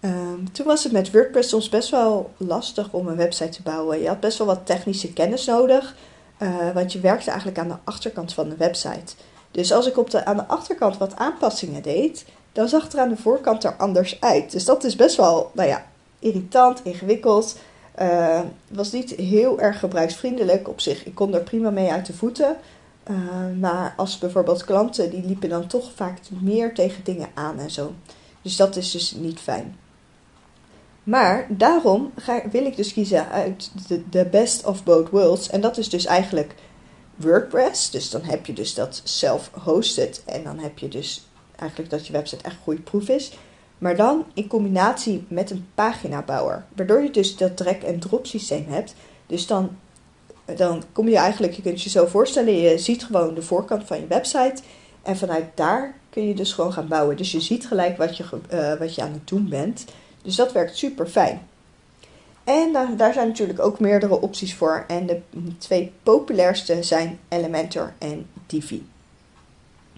Um, 0.00 0.52
toen 0.52 0.66
was 0.66 0.82
het 0.84 0.92
met 0.92 1.10
WordPress 1.10 1.48
soms 1.48 1.68
best 1.68 1.90
wel 1.90 2.30
lastig 2.36 2.92
om 2.92 3.08
een 3.08 3.16
website 3.16 3.48
te 3.48 3.62
bouwen. 3.62 4.00
Je 4.00 4.08
had 4.08 4.20
best 4.20 4.38
wel 4.38 4.46
wat 4.46 4.66
technische 4.66 5.12
kennis 5.12 5.44
nodig, 5.44 5.96
uh, 6.38 6.70
want 6.74 6.92
je 6.92 7.00
werkte 7.00 7.30
eigenlijk 7.30 7.58
aan 7.58 7.68
de 7.68 7.76
achterkant 7.84 8.34
van 8.34 8.48
de 8.48 8.56
website. 8.56 9.14
Dus 9.50 9.72
als 9.72 9.86
ik 9.86 9.98
op 9.98 10.10
de, 10.10 10.24
aan 10.24 10.36
de 10.36 10.46
achterkant 10.46 10.98
wat 10.98 11.16
aanpassingen 11.16 11.82
deed, 11.82 12.24
dan 12.52 12.68
zag 12.68 12.82
het 12.82 12.92
er 12.92 13.00
aan 13.00 13.08
de 13.08 13.16
voorkant 13.16 13.64
er 13.64 13.76
anders 13.76 14.20
uit. 14.20 14.50
Dus 14.50 14.64
dat 14.64 14.84
is 14.84 14.96
best 14.96 15.16
wel, 15.16 15.50
nou 15.54 15.68
ja, 15.68 15.86
irritant, 16.18 16.80
ingewikkeld. 16.84 17.56
Uh, 18.00 18.40
was 18.68 18.92
niet 18.92 19.10
heel 19.10 19.60
erg 19.60 19.78
gebruiksvriendelijk 19.78 20.68
op 20.68 20.80
zich. 20.80 21.04
Ik 21.04 21.14
kon 21.14 21.34
er 21.34 21.40
prima 21.40 21.70
mee 21.70 21.90
uit 21.90 22.06
de 22.06 22.12
voeten. 22.12 22.56
Uh, 23.10 23.16
maar 23.60 23.94
als 23.96 24.18
bijvoorbeeld 24.18 24.64
klanten, 24.64 25.10
die 25.10 25.26
liepen 25.26 25.48
dan 25.48 25.66
toch 25.66 25.90
vaak 25.94 26.18
meer 26.40 26.74
tegen 26.74 27.04
dingen 27.04 27.28
aan 27.34 27.58
en 27.58 27.70
zo. 27.70 27.92
Dus 28.42 28.56
dat 28.56 28.76
is 28.76 28.90
dus 28.90 29.12
niet 29.12 29.40
fijn. 29.40 29.76
Maar 31.08 31.46
daarom 31.48 32.12
ga, 32.16 32.42
wil 32.50 32.66
ik 32.66 32.76
dus 32.76 32.92
kiezen 32.92 33.28
uit 33.28 33.70
de, 33.86 34.08
de 34.08 34.24
best 34.24 34.64
of 34.64 34.84
both 34.84 35.10
worlds. 35.10 35.50
En 35.50 35.60
dat 35.60 35.78
is 35.78 35.88
dus 35.88 36.06
eigenlijk 36.06 36.54
WordPress. 37.16 37.90
Dus 37.90 38.10
dan 38.10 38.22
heb 38.22 38.46
je 38.46 38.52
dus 38.52 38.74
dat 38.74 39.00
self-hosted. 39.04 40.22
En 40.24 40.44
dan 40.44 40.58
heb 40.58 40.78
je 40.78 40.88
dus 40.88 41.26
eigenlijk 41.56 41.90
dat 41.90 42.06
je 42.06 42.12
website 42.12 42.44
echt 42.44 42.56
goede 42.62 42.80
proef 42.80 43.08
is. 43.08 43.32
Maar 43.78 43.96
dan 43.96 44.24
in 44.34 44.46
combinatie 44.46 45.24
met 45.28 45.50
een 45.50 45.66
paginabouwer. 45.74 46.64
Waardoor 46.76 47.02
je 47.02 47.10
dus 47.10 47.36
dat 47.36 47.56
drag- 47.56 47.82
en 47.82 47.98
drop 47.98 48.26
systeem 48.26 48.66
hebt. 48.68 48.94
Dus 49.26 49.46
dan, 49.46 49.76
dan 50.56 50.82
kom 50.92 51.08
je 51.08 51.16
eigenlijk, 51.16 51.52
je 51.52 51.62
kunt 51.62 51.82
je 51.82 51.90
zo 51.90 52.06
voorstellen, 52.06 52.52
je 52.52 52.78
ziet 52.78 53.04
gewoon 53.04 53.34
de 53.34 53.42
voorkant 53.42 53.86
van 53.86 54.00
je 54.00 54.06
website. 54.06 54.62
En 55.02 55.16
vanuit 55.16 55.46
daar 55.54 55.94
kun 56.10 56.28
je 56.28 56.34
dus 56.34 56.52
gewoon 56.52 56.72
gaan 56.72 56.88
bouwen. 56.88 57.16
Dus 57.16 57.32
je 57.32 57.40
ziet 57.40 57.66
gelijk 57.66 57.96
wat 57.96 58.16
je, 58.16 58.24
uh, 58.52 58.74
wat 58.74 58.94
je 58.94 59.02
aan 59.02 59.12
het 59.12 59.28
doen 59.28 59.48
bent. 59.48 59.84
Dus 60.22 60.36
dat 60.36 60.52
werkt 60.52 60.76
super 60.76 61.06
fijn. 61.06 61.40
En 62.44 62.72
daar, 62.72 62.96
daar 62.96 63.12
zijn 63.12 63.28
natuurlijk 63.28 63.60
ook 63.60 63.80
meerdere 63.80 64.20
opties 64.20 64.54
voor. 64.54 64.84
En 64.86 65.06
de 65.06 65.20
twee 65.58 65.92
populairste 66.02 66.82
zijn 66.82 67.18
Elementor 67.28 67.92
en 67.98 68.26
Divi. 68.46 68.86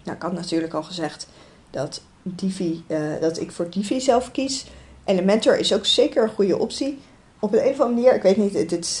Nou, 0.03 0.17
ik 0.17 0.23
had 0.23 0.33
natuurlijk 0.33 0.73
al 0.73 0.83
gezegd 0.83 1.27
dat, 1.69 2.01
Divi, 2.23 2.83
uh, 2.87 2.99
dat 3.21 3.39
ik 3.39 3.51
voor 3.51 3.69
Divi 3.69 3.99
zelf 3.99 4.31
kies. 4.31 4.65
Elementor 5.05 5.57
is 5.57 5.73
ook 5.73 5.85
zeker 5.85 6.23
een 6.23 6.29
goede 6.29 6.57
optie. 6.57 6.99
Op 7.39 7.53
een 7.53 7.59
of 7.59 7.79
andere 7.79 7.89
manier, 7.89 8.15
ik 8.15 8.21
weet 8.21 8.37
niet, 8.37 8.53
dit 8.53 8.85
is, 8.85 8.97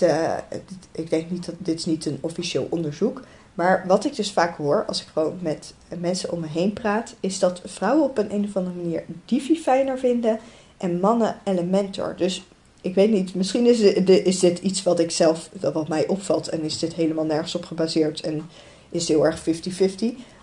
dit, 0.49 0.61
ik 0.91 1.09
denk 1.09 1.29
niet 1.29 1.45
dat 1.45 1.55
dit 1.57 1.79
is 1.79 1.85
niet 1.85 2.05
een 2.05 2.17
officieel 2.21 2.67
onderzoek. 2.69 3.21
Maar 3.53 3.83
wat 3.87 4.05
ik 4.05 4.15
dus 4.15 4.31
vaak 4.31 4.57
hoor 4.57 4.85
als 4.85 5.01
ik 5.01 5.07
gewoon 5.13 5.37
met 5.41 5.73
mensen 5.99 6.31
om 6.31 6.39
me 6.39 6.47
heen 6.47 6.73
praat, 6.73 7.15
is 7.19 7.39
dat 7.39 7.61
vrouwen 7.65 8.03
op 8.03 8.17
een, 8.17 8.33
een 8.33 8.45
of 8.45 8.55
andere 8.55 8.75
manier 8.75 9.03
Divi 9.25 9.55
fijner 9.55 9.99
vinden 9.99 10.39
en 10.81 10.99
mannen 10.99 11.39
Elementor. 11.43 12.13
Dus 12.17 12.43
ik 12.81 12.95
weet 12.95 13.11
niet, 13.11 13.35
misschien 13.35 13.65
is, 13.65 13.79
dit, 14.05 14.25
is 14.25 14.43
iets 14.43 14.83
wat 14.83 14.99
ik 14.99 15.11
zelf, 15.11 15.49
wat 15.73 15.87
mij 15.87 16.07
opvalt 16.07 16.49
en 16.49 16.61
is 16.61 16.79
dit 16.79 16.93
helemaal 16.93 17.25
nergens 17.25 17.55
op 17.55 17.65
gebaseerd 17.65 18.21
en 18.21 18.49
is 18.89 19.07
heel 19.07 19.25
erg 19.25 19.39
50-50. 19.39 19.43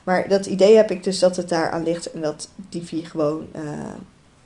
Maar 0.05 0.29
dat 0.29 0.47
idee 0.47 0.77
heb 0.77 0.91
ik 0.91 1.05
dus 1.05 1.19
dat 1.19 1.37
het 1.37 1.49
daar 1.49 1.71
aan 1.71 1.83
ligt 1.83 2.11
en 2.11 2.21
dat 2.21 2.49
Divi 2.69 3.05
gewoon, 3.05 3.47
uh, 3.57 3.63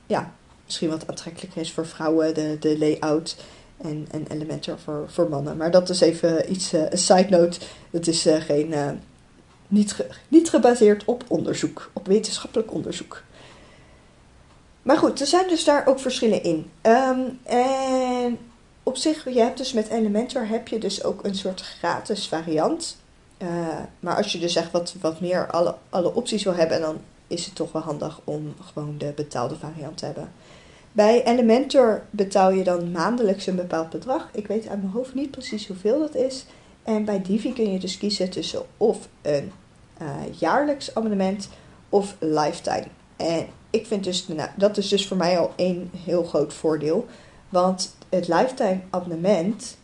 ja, 0.07 0.33
misschien 0.65 0.89
wat 0.89 1.09
aantrekkelijker 1.09 1.61
is 1.61 1.73
voor 1.73 1.87
vrouwen, 1.87 2.35
de, 2.35 2.57
de 2.61 2.79
layout 2.79 3.37
en, 3.77 4.07
en 4.11 4.27
Elementor 4.29 4.79
voor, 4.79 5.05
voor 5.07 5.29
mannen. 5.29 5.57
Maar 5.57 5.71
dat 5.71 5.89
is 5.89 6.01
even 6.01 6.53
iets, 6.53 6.75
uh, 6.75 6.91
een 6.91 6.99
side 6.99 7.27
note. 7.29 7.61
Het 7.91 8.09
is 8.09 8.27
uh, 8.27 8.41
geen, 8.41 8.75
niet, 9.69 9.97
niet 10.29 10.51
gebaseerd 10.51 11.05
op 11.05 11.25
onderzoek, 11.29 11.91
op 11.93 12.07
wetenschappelijk 12.07 12.73
onderzoek. 12.73 13.23
Maar 14.83 14.99
goed, 14.99 15.21
er 15.21 15.27
zijn 15.27 15.49
dus 15.49 15.65
daar 15.65 15.87
ook 15.87 15.99
verschillen 15.99 16.43
in. 16.43 16.71
Um, 16.83 17.39
en 17.43 18.39
op 18.83 18.97
zich, 18.97 19.25
je 19.25 19.41
hebt 19.41 19.59
dus 19.59 19.73
met 19.73 19.89
Elementor 19.89 20.47
heb 20.47 20.69
je 20.69 20.79
dus 20.79 21.05
ook 21.05 21.25
een 21.25 21.35
soort 21.35 21.61
gratis 21.61 22.29
variant. 22.29 22.97
Uh, 23.39 23.49
maar 24.01 24.17
als 24.17 24.33
je 24.33 24.39
dus 24.39 24.57
echt 24.57 24.71
wat, 24.71 24.95
wat 25.01 25.21
meer 25.21 25.51
alle, 25.51 25.75
alle 25.89 26.15
opties 26.15 26.43
wil 26.45 26.55
hebben, 26.55 26.81
dan 26.81 27.01
is 27.27 27.45
het 27.45 27.55
toch 27.55 27.73
wel 27.73 27.83
handig 27.83 28.21
om 28.25 28.55
gewoon 28.61 28.95
de 28.99 29.13
betaalde 29.17 29.57
variant 29.57 29.99
te 29.99 30.05
hebben. 30.05 30.33
Bij 30.93 31.25
Elementor 31.25 32.03
betaal 32.11 32.51
je 32.51 32.65
dan 32.65 32.91
maandelijks 32.91 33.47
een 33.47 33.57
bepaald 33.57 33.91
bedrag. 33.91 34.29
Ik 34.33 34.47
weet 34.47 34.69
uit 34.69 34.83
mijn 34.83 34.93
hoofd 34.93 35.15
niet 35.15 35.31
precies 35.31 35.67
hoeveel 35.67 35.99
dat 35.99 36.15
is. 36.15 36.47
En 36.83 37.05
bij 37.05 37.23
Divi 37.23 37.53
kun 37.53 37.73
je 37.73 37.79
dus 37.79 37.99
kiezen 37.99 38.31
tussen 38.31 38.63
of 38.77 39.09
een 39.23 39.53
uh, 40.03 40.09
jaarlijks 40.39 40.95
abonnement 40.95 41.49
of 41.89 42.17
lifetime. 42.19 42.87
En 43.17 43.47
ik 43.73 43.87
vind 43.87 44.05
dus, 44.05 44.29
nou, 44.29 44.49
dat 44.57 44.77
is 44.77 44.89
dus 44.89 45.07
voor 45.07 45.17
mij 45.17 45.39
al 45.39 45.53
één 45.57 45.91
heel 46.05 46.25
groot 46.25 46.55
voordeel. 46.55 47.07
Want 47.49 47.97
het 48.09 48.29
lifetime 48.29 48.81
abonnement, 48.91 49.77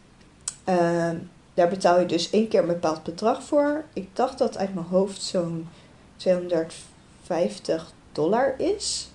uh, 0.68 1.10
daar 1.54 1.68
betaal 1.68 2.00
je 2.00 2.06
dus 2.06 2.30
één 2.30 2.48
keer 2.48 2.60
een 2.60 2.66
bepaald 2.66 3.02
bedrag 3.02 3.42
voor. 3.42 3.84
Ik 3.92 4.08
dacht 4.12 4.38
dat 4.38 4.56
uit 4.56 4.74
mijn 4.74 4.86
hoofd 4.86 5.22
zo'n 5.22 5.68
250 6.16 7.92
dollar 8.12 8.54
is. 8.58 9.10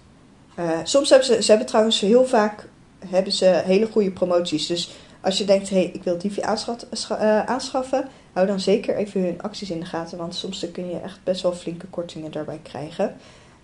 Uh, 0.59 0.79
soms 0.83 1.09
hebben 1.09 1.27
ze, 1.27 1.43
ze 1.43 1.49
hebben 1.49 1.67
trouwens 1.67 1.99
heel 1.99 2.25
vaak 2.25 2.67
hebben 3.07 3.33
ze 3.33 3.61
hele 3.65 3.87
goede 3.91 4.11
promoties. 4.11 4.67
Dus 4.67 4.95
als 5.21 5.37
je 5.37 5.45
denkt, 5.45 5.69
hé, 5.69 5.75
hey, 5.75 5.89
ik 5.93 6.03
wil 6.03 6.17
Divi 6.17 6.41
uh, 6.41 7.43
aanschaffen, 7.45 8.07
hou 8.33 8.47
dan 8.47 8.59
zeker 8.59 8.95
even 8.95 9.21
hun 9.21 9.41
acties 9.41 9.69
in 9.69 9.79
de 9.79 9.85
gaten. 9.85 10.17
Want 10.17 10.35
soms 10.35 10.71
kun 10.71 10.89
je 10.89 10.99
echt 10.99 11.19
best 11.23 11.41
wel 11.41 11.53
flinke 11.53 11.87
kortingen 11.87 12.31
daarbij 12.31 12.59
krijgen. 12.63 13.15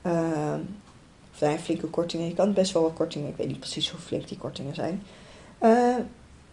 Uh, 0.05 0.53
nou, 1.39 1.58
flinke 1.58 1.88
kortingen. 1.88 2.27
Je 2.27 2.34
kan 2.34 2.53
best 2.53 2.72
wel 2.72 2.81
wat 2.81 2.93
kortingen. 2.93 3.29
Ik 3.29 3.38
weet 3.38 3.48
niet 3.48 3.60
precies 3.60 3.89
hoe 3.89 4.00
flink 4.00 4.27
die 4.27 4.38
kortingen 4.38 4.75
zijn. 4.75 5.03
Uh, 5.62 5.96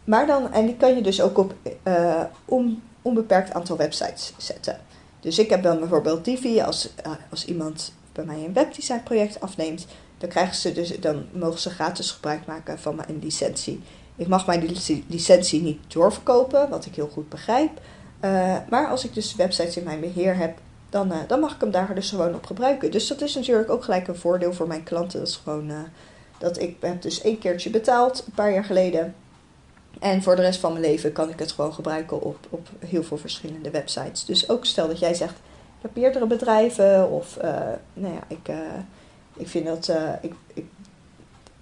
maar 0.05 0.27
dan, 0.27 0.53
en 0.53 0.67
die 0.67 0.77
kan 0.77 0.95
je 0.95 1.03
dus 1.03 1.21
ook 1.21 1.39
op 1.39 1.55
uh, 1.85 2.23
on, 2.45 2.83
onbeperkt 3.03 3.53
aantal 3.53 3.77
websites 3.77 4.33
zetten. 4.37 4.81
Dus 5.21 5.39
ik 5.39 5.51
heb 5.51 5.63
dan 5.63 5.79
bijvoorbeeld 5.79 6.25
Divi. 6.25 6.61
Als, 6.61 6.91
uh, 7.07 7.13
als 7.31 7.45
iemand 7.45 7.93
bij 8.13 8.25
mij 8.25 8.45
een 8.45 8.53
webdesign 8.53 9.03
project 9.05 9.41
afneemt, 9.41 9.87
dan, 10.19 10.29
krijgen 10.29 10.57
ze 10.57 10.73
dus, 10.73 11.01
dan 11.01 11.25
mogen 11.33 11.61
ze 11.61 11.71
gratis 11.71 12.11
gebruik 12.11 12.47
maken 12.47 12.79
van 12.79 12.95
mijn 12.95 13.19
licentie. 13.23 13.83
Ik 14.17 14.29
mag 14.29 14.47
mijn 14.47 14.77
licentie 15.09 15.63
niet 15.63 15.79
doorverkopen, 15.93 16.69
wat 16.69 16.87
ik 16.87 16.95
heel 16.95 17.09
goed 17.09 17.29
begrijp. 17.29 17.81
maar 18.69 18.89
als 18.89 19.05
ik 19.05 19.15
dus 19.15 19.35
websites 19.35 19.77
in 19.77 19.85
mijn 19.85 20.01
beheer 20.01 20.37
heb, 20.37 20.59
dan, 20.89 21.13
uh, 21.13 21.19
dan 21.27 21.41
mag 21.41 21.55
ik 21.55 21.61
hem 21.61 21.71
daar 21.71 21.95
dus 21.95 22.11
gewoon 22.11 22.35
op 22.35 22.47
gebruiken. 22.47 22.91
Dus 22.91 23.07
dat 23.07 23.21
is 23.21 23.35
natuurlijk 23.35 23.71
ook 23.71 23.85
gelijk 23.85 24.09
een 24.09 24.17
voordeel 24.17 24.53
voor 24.53 24.67
mijn 24.67 24.83
klanten. 24.83 25.19
Dat 25.19 25.29
is 25.29 25.41
gewoon 25.45 25.71
uh, 25.71 25.79
dat 26.39 26.61
ik 26.61 26.77
heb 26.81 27.03
dus 27.03 27.21
één 27.21 27.39
keertje 27.39 27.71
betaald, 27.71 28.25
een 28.27 28.33
paar 28.35 28.53
jaar 28.53 28.65
geleden. 28.65 29.15
En 29.99 30.23
voor 30.23 30.37
de 30.37 30.43
rest 30.43 30.61
van 30.61 30.73
mijn 30.73 30.85
leven 30.85 31.13
kan 31.13 31.31
ik 31.31 31.39
het 31.39 31.53
gewoon 31.53 31.75
gebruiken 31.75 32.23
op, 32.23 32.47
op 32.51 32.69
heel 32.79 33.03
veel 33.03 33.17
verschillende 33.17 33.71
websites. 33.71 34.25
Dus 34.25 34.49
ook 34.49 34.65
stel 34.65 34.87
dat 34.87 34.99
jij 34.99 35.15
zegt, 35.15 35.35
ik 35.77 35.83
heb 35.83 35.97
meerdere 35.97 36.27
bedrijven 36.27 37.11
of 37.11 37.37
uh, 37.37 37.43
nou 37.95 38.15
ja, 38.15 38.21
ik, 38.29 38.51
ik 39.37 39.49
vind 39.49 39.67
dat 39.67 39.93
ik, 40.21 40.35
ik 40.55 40.65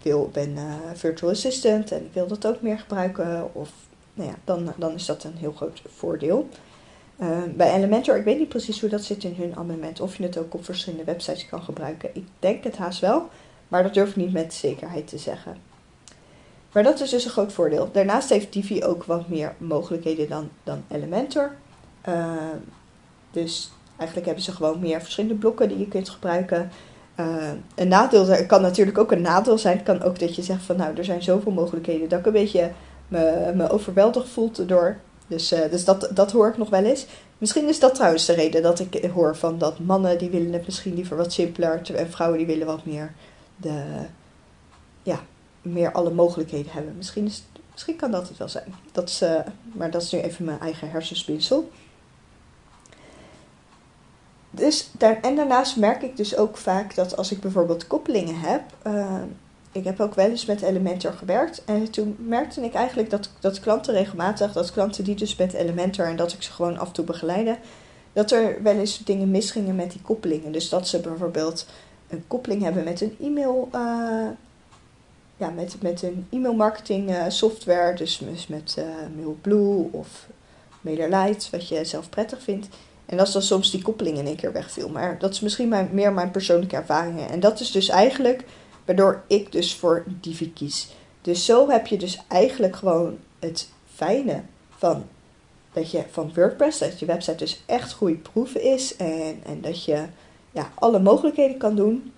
wil, 0.03 0.31
ben 0.33 0.59
virtual 0.95 1.31
assistant 1.31 1.93
en 1.93 2.05
ik 2.05 2.13
wil 2.13 2.27
dat 2.27 2.47
ook 2.47 2.61
meer 2.61 2.79
gebruiken. 2.79 3.55
Of 3.55 3.71
nou 4.15 4.29
ja, 4.29 4.35
dan, 4.45 4.73
dan 4.77 4.95
is 4.95 5.07
dat 5.07 5.25
een 5.25 5.37
heel 5.37 5.53
groot 5.53 5.83
voordeel. 5.97 6.49
Uh, 7.21 7.29
bij 7.55 7.75
Elementor, 7.75 8.17
ik 8.17 8.25
weet 8.25 8.39
niet 8.39 8.49
precies 8.49 8.81
hoe 8.81 8.89
dat 8.89 9.05
zit 9.05 9.25
in 9.25 9.35
hun 9.39 9.57
abonnement. 9.57 10.01
Of 10.01 10.17
je 10.17 10.23
het 10.23 10.39
ook 10.39 10.55
op 10.55 10.65
verschillende 10.65 11.05
websites 11.05 11.49
kan 11.49 11.63
gebruiken. 11.63 12.11
Ik 12.13 12.27
denk 12.39 12.65
het 12.65 12.77
haast 12.77 13.01
wel, 13.01 13.29
maar 13.69 13.83
dat 13.83 13.95
durf 13.95 14.09
ik 14.09 14.17
niet 14.17 14.33
met 14.33 14.55
zekerheid 14.55 15.09
te 15.09 15.19
zeggen. 15.19 15.57
Maar 16.73 16.83
dat 16.83 17.01
is 17.01 17.11
dus 17.11 17.25
een 17.25 17.31
groot 17.31 17.53
voordeel. 17.53 17.89
Daarnaast 17.93 18.29
heeft 18.29 18.53
Divi 18.53 18.85
ook 18.85 19.05
wat 19.05 19.29
meer 19.29 19.55
mogelijkheden 19.59 20.29
dan, 20.29 20.49
dan 20.63 20.85
Elementor. 20.89 21.53
Uh, 22.09 22.33
dus 23.31 23.73
eigenlijk 23.97 24.27
hebben 24.27 24.45
ze 24.45 24.53
gewoon 24.53 24.81
meer 24.81 25.01
verschillende 25.01 25.37
blokken 25.37 25.69
die 25.69 25.79
je 25.79 25.89
kunt 25.89 26.09
gebruiken. 26.09 26.71
Uh, 27.21 27.51
een 27.75 27.89
nadeel 27.89 28.47
kan 28.47 28.63
natuurlijk 28.63 28.99
ook 28.99 29.13
een 29.13 29.23
nadeel 29.23 29.59
zijn. 29.59 29.77
Het 29.77 29.87
kan 29.87 30.03
ook 30.03 30.19
dat 30.19 30.37
je 30.37 30.43
zegt 30.43 30.63
van 30.63 30.77
nou, 30.77 30.97
er 30.97 31.05
zijn 31.05 31.23
zoveel 31.23 31.53
mogelijkheden 31.53 32.09
dat 32.09 32.19
ik 32.19 32.27
een 32.27 32.33
beetje 32.33 32.71
me, 33.09 33.53
me 33.55 33.71
overweldigd 33.71 34.29
voelt 34.29 34.69
door 34.69 34.97
Dus, 35.27 35.53
uh, 35.53 35.71
dus 35.71 35.85
dat, 35.85 36.11
dat 36.13 36.33
hoor 36.33 36.49
ik 36.49 36.57
nog 36.57 36.71
wel 36.71 36.85
eens. 36.85 37.07
Misschien 37.39 37.69
is 37.69 37.81
dat 37.81 37.95
trouwens 37.95 38.27
de 38.27 38.33
reden 38.33 38.63
dat 38.63 38.81
ik 38.81 39.05
hoor 39.05 39.37
van 39.37 39.59
dat 39.59 39.79
mannen 39.79 40.19
die 40.19 40.31
willen 40.31 40.53
het 40.53 40.65
misschien 40.65 40.95
liever 40.95 41.17
wat 41.17 41.33
simpeler 41.33 41.81
en 41.95 42.11
vrouwen 42.11 42.39
die 42.39 42.47
willen 42.47 42.67
wat 42.67 42.85
meer 42.85 43.15
de, 43.57 43.83
ja, 45.03 45.21
meer 45.63 45.93
alle 45.93 46.11
mogelijkheden 46.11 46.73
hebben. 46.73 46.97
Misschien, 46.97 47.25
is, 47.25 47.45
misschien 47.73 47.97
kan 47.97 48.11
dat 48.11 48.29
het 48.29 48.39
wel 48.39 48.49
zijn. 48.49 48.75
Dat 48.93 49.09
is, 49.09 49.23
uh, 49.23 49.41
maar 49.73 49.91
dat 49.91 50.03
is 50.03 50.13
nu 50.13 50.21
even 50.21 50.45
mijn 50.45 50.61
eigen 50.61 50.91
hersenspinsel. 50.91 51.71
Dus 54.51 54.91
daar, 54.99 55.21
en 55.21 55.37
daarnaast 55.37 55.77
merk 55.77 56.03
ik 56.03 56.17
dus 56.17 56.37
ook 56.37 56.57
vaak 56.57 56.95
dat 56.95 57.17
als 57.17 57.33
ik 57.33 57.41
bijvoorbeeld 57.41 57.87
koppelingen 57.87 58.41
heb. 58.41 58.63
Uh, 58.87 59.23
ik 59.75 59.85
heb 59.85 60.01
ook 60.01 60.15
wel 60.15 60.29
eens 60.29 60.45
met 60.45 60.63
Elementor 60.63 61.13
gewerkt. 61.13 61.65
En 61.65 61.91
toen 61.91 62.17
merkte 62.19 62.61
ik 62.61 62.75
eigenlijk 62.75 63.11
dat, 63.11 63.31
dat 63.41 63.61
klanten 63.61 63.95
regelmatig, 63.95 64.53
dat 64.53 64.73
klanten 64.73 65.05
die 65.05 65.15
dus 65.15 65.37
met 65.37 65.53
Elementor 65.53 66.07
en 66.07 66.17
dat 66.17 66.33
ik 66.33 66.43
ze 66.43 66.53
gewoon 66.53 66.79
af 66.79 66.87
en 66.87 66.93
toe 66.93 67.05
begeleide, 67.05 67.59
dat 68.13 68.31
er 68.31 68.63
wel 68.63 68.75
eens 68.75 68.99
dingen 68.99 69.31
misgingen 69.31 69.75
met 69.75 69.91
die 69.91 70.01
koppelingen. 70.03 70.53
Dus 70.53 70.69
dat 70.69 70.89
ze 70.89 71.01
bijvoorbeeld 71.01 71.67
een 72.09 72.25
koppeling 72.27 72.63
hebben 72.63 72.85
met 72.85 73.01
een 73.01 73.17
e-mail. 73.21 73.69
Uh, 73.75 74.29
ja, 75.37 75.49
met, 75.51 75.77
met 75.81 76.03
een 76.03 76.27
e-mail 76.31 76.55
marketing 76.55 77.11
uh, 77.11 77.25
software. 77.29 77.95
Dus 77.95 78.21
met 78.49 78.77
uh, 78.79 78.85
MailBlue 79.17 79.89
of 79.91 80.27
MailerLite, 80.81 81.49
wat 81.51 81.69
je 81.69 81.85
zelf 81.85 82.09
prettig 82.09 82.43
vindt. 82.43 82.69
En 83.07 83.17
dat 83.17 83.27
is 83.27 83.33
dan 83.33 83.43
soms 83.43 83.71
die 83.71 83.83
koppeling 83.83 84.19
in 84.19 84.27
één 84.27 84.37
keer 84.37 84.53
wegviel. 84.53 84.89
Maar 84.89 85.19
dat 85.19 85.33
is 85.33 85.41
misschien 85.41 85.89
meer 85.93 86.13
mijn 86.13 86.31
persoonlijke 86.31 86.77
ervaringen. 86.77 87.29
En 87.29 87.41
dat 87.41 87.61
is 87.61 87.71
dus 87.71 87.89
eigenlijk 87.89 88.45
waardoor 88.85 89.23
ik 89.27 89.53
dus 89.53 89.75
voor 89.75 90.05
Divi 90.07 90.53
kies. 90.53 90.89
Dus 91.21 91.45
zo 91.45 91.69
heb 91.69 91.87
je 91.87 91.97
dus 91.97 92.23
eigenlijk 92.29 92.77
gewoon 92.77 93.19
het 93.39 93.69
fijne 93.95 94.43
van, 94.77 95.05
dat 95.73 95.91
je, 95.91 96.05
van 96.11 96.33
WordPress. 96.35 96.79
Dat 96.79 96.99
je 96.99 97.07
website 97.07 97.37
dus 97.37 97.63
echt 97.67 97.93
goede 97.93 98.17
proeven 98.17 98.63
is. 98.63 98.97
En, 98.97 99.41
en 99.45 99.61
dat 99.61 99.85
je 99.85 100.05
ja, 100.53 100.71
alle 100.75 100.99
mogelijkheden 100.99 101.59
kan 101.59 101.75
doen. 101.77 102.13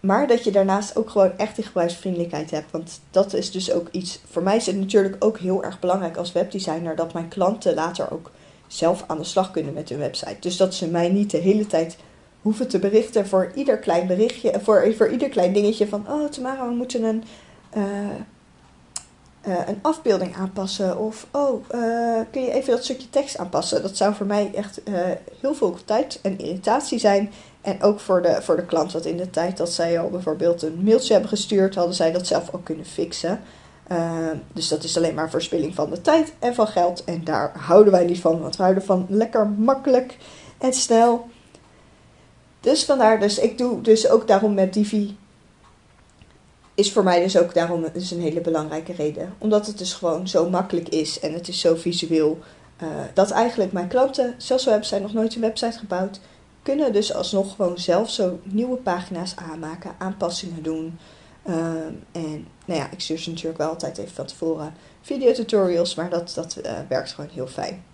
Maar 0.00 0.26
dat 0.26 0.44
je 0.44 0.50
daarnaast 0.50 0.96
ook 0.96 1.10
gewoon 1.10 1.38
echt 1.38 1.56
die 1.56 1.64
gebruiksvriendelijkheid 1.64 2.50
hebt. 2.50 2.70
Want 2.70 3.00
dat 3.10 3.34
is 3.34 3.50
dus 3.50 3.72
ook 3.72 3.88
iets. 3.90 4.20
Voor 4.30 4.42
mij 4.42 4.56
is 4.56 4.66
het 4.66 4.76
natuurlijk 4.76 5.24
ook 5.24 5.38
heel 5.38 5.64
erg 5.64 5.80
belangrijk 5.80 6.16
als 6.16 6.32
webdesigner 6.32 6.96
dat 6.96 7.12
mijn 7.12 7.28
klanten 7.28 7.74
later 7.74 8.12
ook 8.12 8.30
zelf 8.66 9.04
aan 9.06 9.18
de 9.18 9.24
slag 9.24 9.50
kunnen 9.50 9.72
met 9.72 9.88
hun 9.88 9.98
website. 9.98 10.36
Dus 10.40 10.56
dat 10.56 10.74
ze 10.74 10.88
mij 10.88 11.08
niet 11.08 11.30
de 11.30 11.38
hele 11.38 11.66
tijd 11.66 11.96
hoeven 12.46 12.68
te 12.68 12.78
berichten 12.78 13.26
voor 13.26 13.50
ieder 13.54 13.78
klein 13.78 14.06
berichtje, 14.06 14.52
voor, 14.62 14.94
voor 14.96 15.08
ieder 15.08 15.28
klein 15.28 15.52
dingetje 15.52 15.88
van, 15.88 16.06
oh 16.08 16.28
Tamara, 16.28 16.68
we 16.68 16.74
moeten 16.74 17.02
een, 17.02 17.24
uh, 17.76 17.82
uh, 19.48 19.68
een 19.68 19.78
afbeelding 19.82 20.36
aanpassen. 20.36 20.98
Of, 20.98 21.26
oh, 21.30 21.64
uh, 21.74 22.20
kun 22.30 22.42
je 22.42 22.52
even 22.52 22.70
dat 22.70 22.84
stukje 22.84 23.10
tekst 23.10 23.38
aanpassen? 23.38 23.82
Dat 23.82 23.96
zou 23.96 24.14
voor 24.14 24.26
mij 24.26 24.50
echt 24.54 24.80
heel 25.40 25.54
veel 25.54 25.76
tijd 25.84 26.18
en 26.22 26.38
irritatie 26.38 26.98
zijn. 26.98 27.30
En 27.60 27.82
ook 27.82 28.00
voor 28.00 28.22
de, 28.22 28.42
voor 28.42 28.56
de 28.56 28.66
klant, 28.66 28.92
want 28.92 29.06
in 29.06 29.16
de 29.16 29.30
tijd 29.30 29.56
dat 29.56 29.72
zij 29.72 30.00
al 30.00 30.08
bijvoorbeeld 30.08 30.62
een 30.62 30.82
mailtje 30.82 31.12
hebben 31.12 31.30
gestuurd, 31.30 31.74
hadden 31.74 31.94
zij 31.94 32.12
dat 32.12 32.26
zelf 32.26 32.54
ook 32.54 32.64
kunnen 32.64 32.86
fixen. 32.86 33.40
dus 34.52 34.68
dat 34.68 34.84
is 34.84 34.96
alleen 34.96 35.14
maar 35.14 35.30
verspilling 35.30 35.74
van 35.74 35.90
de 35.90 36.00
tijd 36.00 36.32
en 36.38 36.54
van 36.54 36.66
geld. 36.66 37.04
En 37.04 37.24
daar 37.24 37.52
houden 37.58 37.92
wij 37.92 38.04
niet 38.04 38.20
van, 38.20 38.40
want 38.40 38.56
we 38.56 38.62
houden 38.62 38.84
van 38.84 39.06
lekker 39.08 39.46
makkelijk 39.46 40.16
en 40.58 40.72
snel. 40.72 41.26
Dus 42.66 42.84
vandaar, 42.84 43.20
dus 43.20 43.38
ik 43.38 43.58
doe 43.58 43.80
dus 43.80 44.08
ook 44.08 44.26
daarom 44.26 44.54
met 44.54 44.72
Divi. 44.72 45.16
Is 46.74 46.92
voor 46.92 47.04
mij 47.04 47.22
dus 47.22 47.38
ook 47.38 47.54
daarom 47.54 47.84
dus 47.92 48.10
een 48.10 48.20
hele 48.20 48.40
belangrijke 48.40 48.92
reden. 48.92 49.34
Omdat 49.38 49.66
het 49.66 49.78
dus 49.78 49.92
gewoon 49.94 50.28
zo 50.28 50.50
makkelijk 50.50 50.88
is 50.88 51.20
en 51.20 51.32
het 51.32 51.48
is 51.48 51.60
zo 51.60 51.74
visueel. 51.74 52.38
Uh, 52.82 52.88
dat 53.14 53.30
eigenlijk 53.30 53.72
mijn 53.72 53.88
klanten, 53.88 54.34
zelfs 54.38 54.64
al 54.64 54.70
hebben 54.70 54.88
zij 54.88 54.98
nog 54.98 55.12
nooit 55.12 55.34
een 55.34 55.40
website 55.40 55.78
gebouwd, 55.78 56.20
kunnen 56.62 56.92
dus 56.92 57.14
alsnog 57.14 57.54
gewoon 57.54 57.78
zelf 57.78 58.10
zo 58.10 58.38
nieuwe 58.42 58.76
pagina's 58.76 59.36
aanmaken, 59.36 59.94
aanpassingen 59.98 60.62
doen. 60.62 60.98
Uh, 61.48 61.54
en 62.12 62.46
nou 62.64 62.80
ja, 62.80 62.90
ik 62.90 63.00
stuur 63.00 63.18
ze 63.18 63.30
natuurlijk 63.30 63.58
wel 63.58 63.68
altijd 63.68 63.98
even 63.98 64.14
van 64.14 64.26
tevoren 64.26 64.74
videotutorials, 65.00 65.94
maar 65.94 66.10
dat, 66.10 66.32
dat 66.34 66.56
uh, 66.64 66.72
werkt 66.88 67.12
gewoon 67.12 67.30
heel 67.32 67.46
fijn 67.46 67.84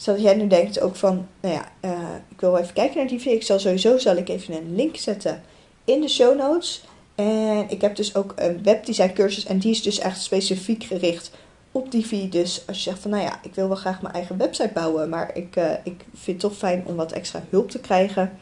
zodat 0.00 0.22
jij 0.22 0.34
nu 0.34 0.46
denkt 0.46 0.80
ook 0.80 0.96
van, 0.96 1.26
nou 1.40 1.54
ja, 1.54 1.68
uh, 1.84 2.14
ik 2.28 2.40
wil 2.40 2.56
even 2.56 2.74
kijken 2.74 2.96
naar 2.96 3.06
die 3.06 3.18
video. 3.18 3.36
Ik 3.36 3.42
zal 3.42 3.58
sowieso 3.58 3.98
zal 3.98 4.16
ik 4.16 4.28
even 4.28 4.54
een 4.54 4.74
link 4.74 4.96
zetten 4.96 5.42
in 5.84 6.00
de 6.00 6.08
show 6.08 6.38
notes. 6.38 6.84
En 7.14 7.64
ik 7.68 7.80
heb 7.80 7.96
dus 7.96 8.14
ook 8.14 8.32
een 8.36 8.62
webdesign 8.62 9.12
cursus 9.12 9.44
en 9.44 9.58
die 9.58 9.70
is 9.70 9.82
dus 9.82 9.98
echt 9.98 10.22
specifiek 10.22 10.84
gericht 10.84 11.30
op 11.72 11.90
Divi. 11.90 12.28
Dus 12.28 12.62
als 12.66 12.76
je 12.76 12.82
zegt 12.82 12.98
van, 12.98 13.10
nou 13.10 13.22
ja, 13.22 13.38
ik 13.42 13.54
wil 13.54 13.68
wel 13.68 13.76
graag 13.76 14.02
mijn 14.02 14.14
eigen 14.14 14.36
website 14.36 14.70
bouwen, 14.74 15.08
maar 15.08 15.36
ik, 15.36 15.56
uh, 15.56 15.72
ik 15.84 16.04
vind 16.14 16.42
het 16.42 16.50
toch 16.50 16.58
fijn 16.58 16.82
om 16.86 16.96
wat 16.96 17.12
extra 17.12 17.42
hulp 17.50 17.70
te 17.70 17.80
krijgen. 17.80 18.38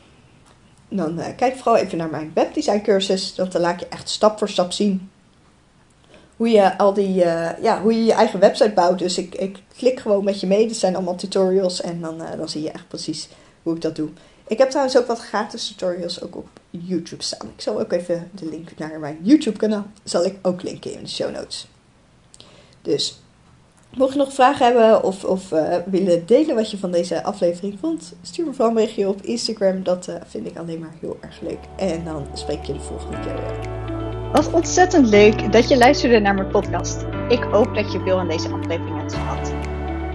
Dan 0.89 1.19
uh, 1.19 1.27
kijk 1.37 1.57
vooral 1.57 1.77
even 1.77 1.99
naar 1.99 2.11
mijn 2.11 2.31
webdesign 2.35 2.83
cursus, 2.83 3.35
want 3.37 3.53
dan 3.53 3.61
laat 3.61 3.81
je 3.81 3.89
echt 3.89 4.09
stap 4.09 4.39
voor 4.39 4.49
stap 4.49 4.73
zien 4.73 5.11
hoe 6.39 6.51
je 6.51 6.79
al 6.79 6.95
die, 6.95 7.25
uh, 7.25 7.63
ja, 7.63 7.83
hoe 7.83 7.95
je 7.95 8.05
je 8.05 8.13
eigen 8.13 8.41
website 8.41 8.71
bouwt. 8.71 8.99
Dus 8.99 9.19
ik, 9.19 9.35
ik 9.35 9.59
klik 9.77 10.01
gewoon 10.01 10.25
met 10.25 10.41
je 10.41 10.47
mee. 10.47 10.67
Dat 10.67 10.77
zijn 10.77 10.95
allemaal 10.95 11.15
tutorials 11.15 11.81
en 11.81 12.01
dan, 12.01 12.23
uh, 12.23 12.29
dan 12.37 12.49
zie 12.49 12.63
je 12.63 12.71
echt 12.71 12.89
precies 12.89 13.29
hoe 13.63 13.75
ik 13.75 13.81
dat 13.81 13.97
doe. 13.97 14.09
Ik 14.47 14.59
heb 14.59 14.69
trouwens 14.69 14.99
ook 14.99 15.07
wat 15.07 15.19
gratis 15.19 15.69
tutorials 15.69 16.23
ook 16.23 16.37
op 16.37 16.49
YouTube 16.71 17.23
staan. 17.23 17.49
Ik 17.57 17.61
zal 17.61 17.81
ook 17.81 17.93
even 17.93 18.31
de 18.33 18.49
link 18.49 18.69
naar 18.77 18.99
mijn 18.99 19.19
YouTube 19.23 19.59
kanaal, 19.59 19.87
zal 20.03 20.25
ik 20.25 20.37
ook 20.43 20.63
linken 20.63 20.93
in 20.93 21.03
de 21.03 21.09
show 21.09 21.35
notes. 21.35 21.67
Dus, 22.83 23.21
mocht 23.97 24.13
je 24.13 24.19
nog 24.19 24.33
vragen 24.33 24.67
hebben 24.67 25.03
of, 25.03 25.25
of 25.25 25.53
uh, 25.53 25.77
willen 25.87 26.27
delen 26.27 26.55
wat 26.55 26.71
je 26.71 26.79
van 26.79 26.91
deze 26.91 27.23
aflevering 27.23 27.79
vond, 27.81 28.13
stuur 28.23 28.47
me 28.47 28.51
vooral 28.51 28.69
een 28.69 28.75
berichtje 28.75 29.09
op 29.09 29.23
Instagram. 29.23 29.83
Dat 29.83 30.09
vind 30.27 30.47
ik 30.47 30.57
alleen 30.57 30.79
maar 30.79 30.95
heel 31.01 31.17
erg 31.21 31.41
leuk. 31.41 31.61
En 31.77 32.05
dan 32.05 32.27
spreek 32.33 32.65
je 32.65 32.73
de 32.73 32.81
volgende 32.81 33.21
keer 33.21 33.35
weer. 33.35 33.98
Wat 34.33 34.51
ontzettend 34.53 35.09
leuk 35.09 35.53
dat 35.53 35.69
je 35.69 35.79
luisterde 35.79 36.19
naar 36.21 36.35
mijn 36.35 36.49
podcast. 36.49 37.05
Ik 37.29 37.43
hoop 37.43 37.75
dat 37.75 37.93
je 37.93 38.01
veel 38.01 38.19
aan 38.19 38.29
deze 38.29 38.49
aflevering 38.49 38.99
hebt 38.99 39.15
gehad. 39.15 39.53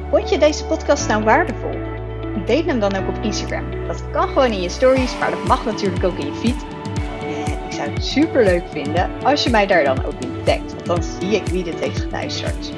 Vond 0.10 0.30
je 0.30 0.38
deze 0.38 0.66
podcast 0.66 1.08
nou 1.08 1.24
waardevol? 1.24 1.72
Deel 2.46 2.64
hem 2.66 2.80
dan 2.80 2.96
ook 2.96 3.08
op 3.08 3.24
Instagram. 3.24 3.88
Dat 3.88 4.04
kan 4.12 4.28
gewoon 4.28 4.52
in 4.52 4.62
je 4.62 4.70
stories, 4.70 5.18
maar 5.20 5.32
dat 5.32 5.44
mag 5.48 5.66
natuurlijk 5.66 6.04
ook 6.04 6.18
in 6.18 6.26
je 6.26 6.34
feed. 6.34 6.66
En 7.22 7.66
ik 7.66 7.72
zou 7.72 7.90
het 7.90 8.06
super 8.06 8.44
leuk 8.44 8.64
vinden 8.72 9.10
als 9.24 9.44
je 9.44 9.50
mij 9.50 9.68
daar 9.68 9.84
dan 9.84 10.06
ook 10.06 10.20
in 10.20 10.44
tagt, 10.44 10.74
want 10.74 10.86
dan 10.86 11.04
zie 11.04 11.36
ik 11.36 11.48
wie 11.48 11.64
dit 11.64 11.80
heeft 11.80 12.00
geluisterd. 12.00 12.72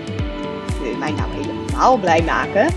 Wil 0.81 0.89
je 0.89 0.97
mij 0.97 1.11
nou 1.11 1.29
helemaal 1.31 1.97
blij 1.97 2.21
maken? 2.21 2.73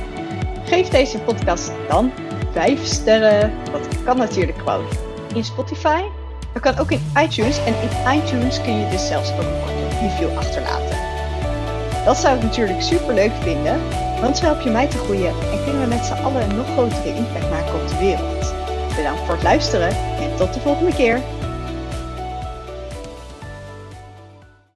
Geef 0.64 0.88
deze 0.88 1.18
podcast 1.18 1.72
dan 1.88 2.12
5 2.52 2.84
sterren. 2.84 3.52
Dat 3.72 4.02
kan 4.04 4.16
natuurlijk 4.16 4.58
gewoon 4.58 4.84
in 5.34 5.44
Spotify 5.44 6.00
dat 6.62 6.74
kan 6.74 6.84
ook 6.84 6.90
in 6.90 7.12
iTunes 7.24 7.58
en 7.64 7.74
in 7.82 8.18
iTunes 8.18 8.62
kun 8.62 8.78
je 8.78 8.88
dus 8.90 9.06
zelfs 9.06 9.32
ook 9.32 9.40
een 9.40 10.08
review 10.08 10.36
achterlaten. 10.36 10.98
Dat 12.04 12.16
zou 12.16 12.36
ik 12.36 12.42
natuurlijk 12.42 12.82
super 12.82 13.14
leuk 13.14 13.32
vinden, 13.40 13.80
want 14.20 14.36
zo 14.36 14.44
help 14.44 14.60
je 14.60 14.70
mij 14.70 14.86
te 14.86 14.98
groeien 14.98 15.28
en 15.52 15.64
kunnen 15.64 15.82
we 15.82 15.88
met 15.88 16.04
z'n 16.04 16.12
allen 16.12 16.42
een 16.42 16.56
nog 16.56 16.66
grotere 16.66 17.14
impact 17.14 17.50
maken 17.50 17.74
op 17.74 17.88
de 17.88 17.98
wereld. 17.98 18.54
Bedankt 18.96 19.20
voor 19.20 19.34
het 19.34 19.42
luisteren 19.42 19.88
en 20.20 20.36
tot 20.36 20.54
de 20.54 20.60
volgende 20.60 20.94
keer. 20.94 21.20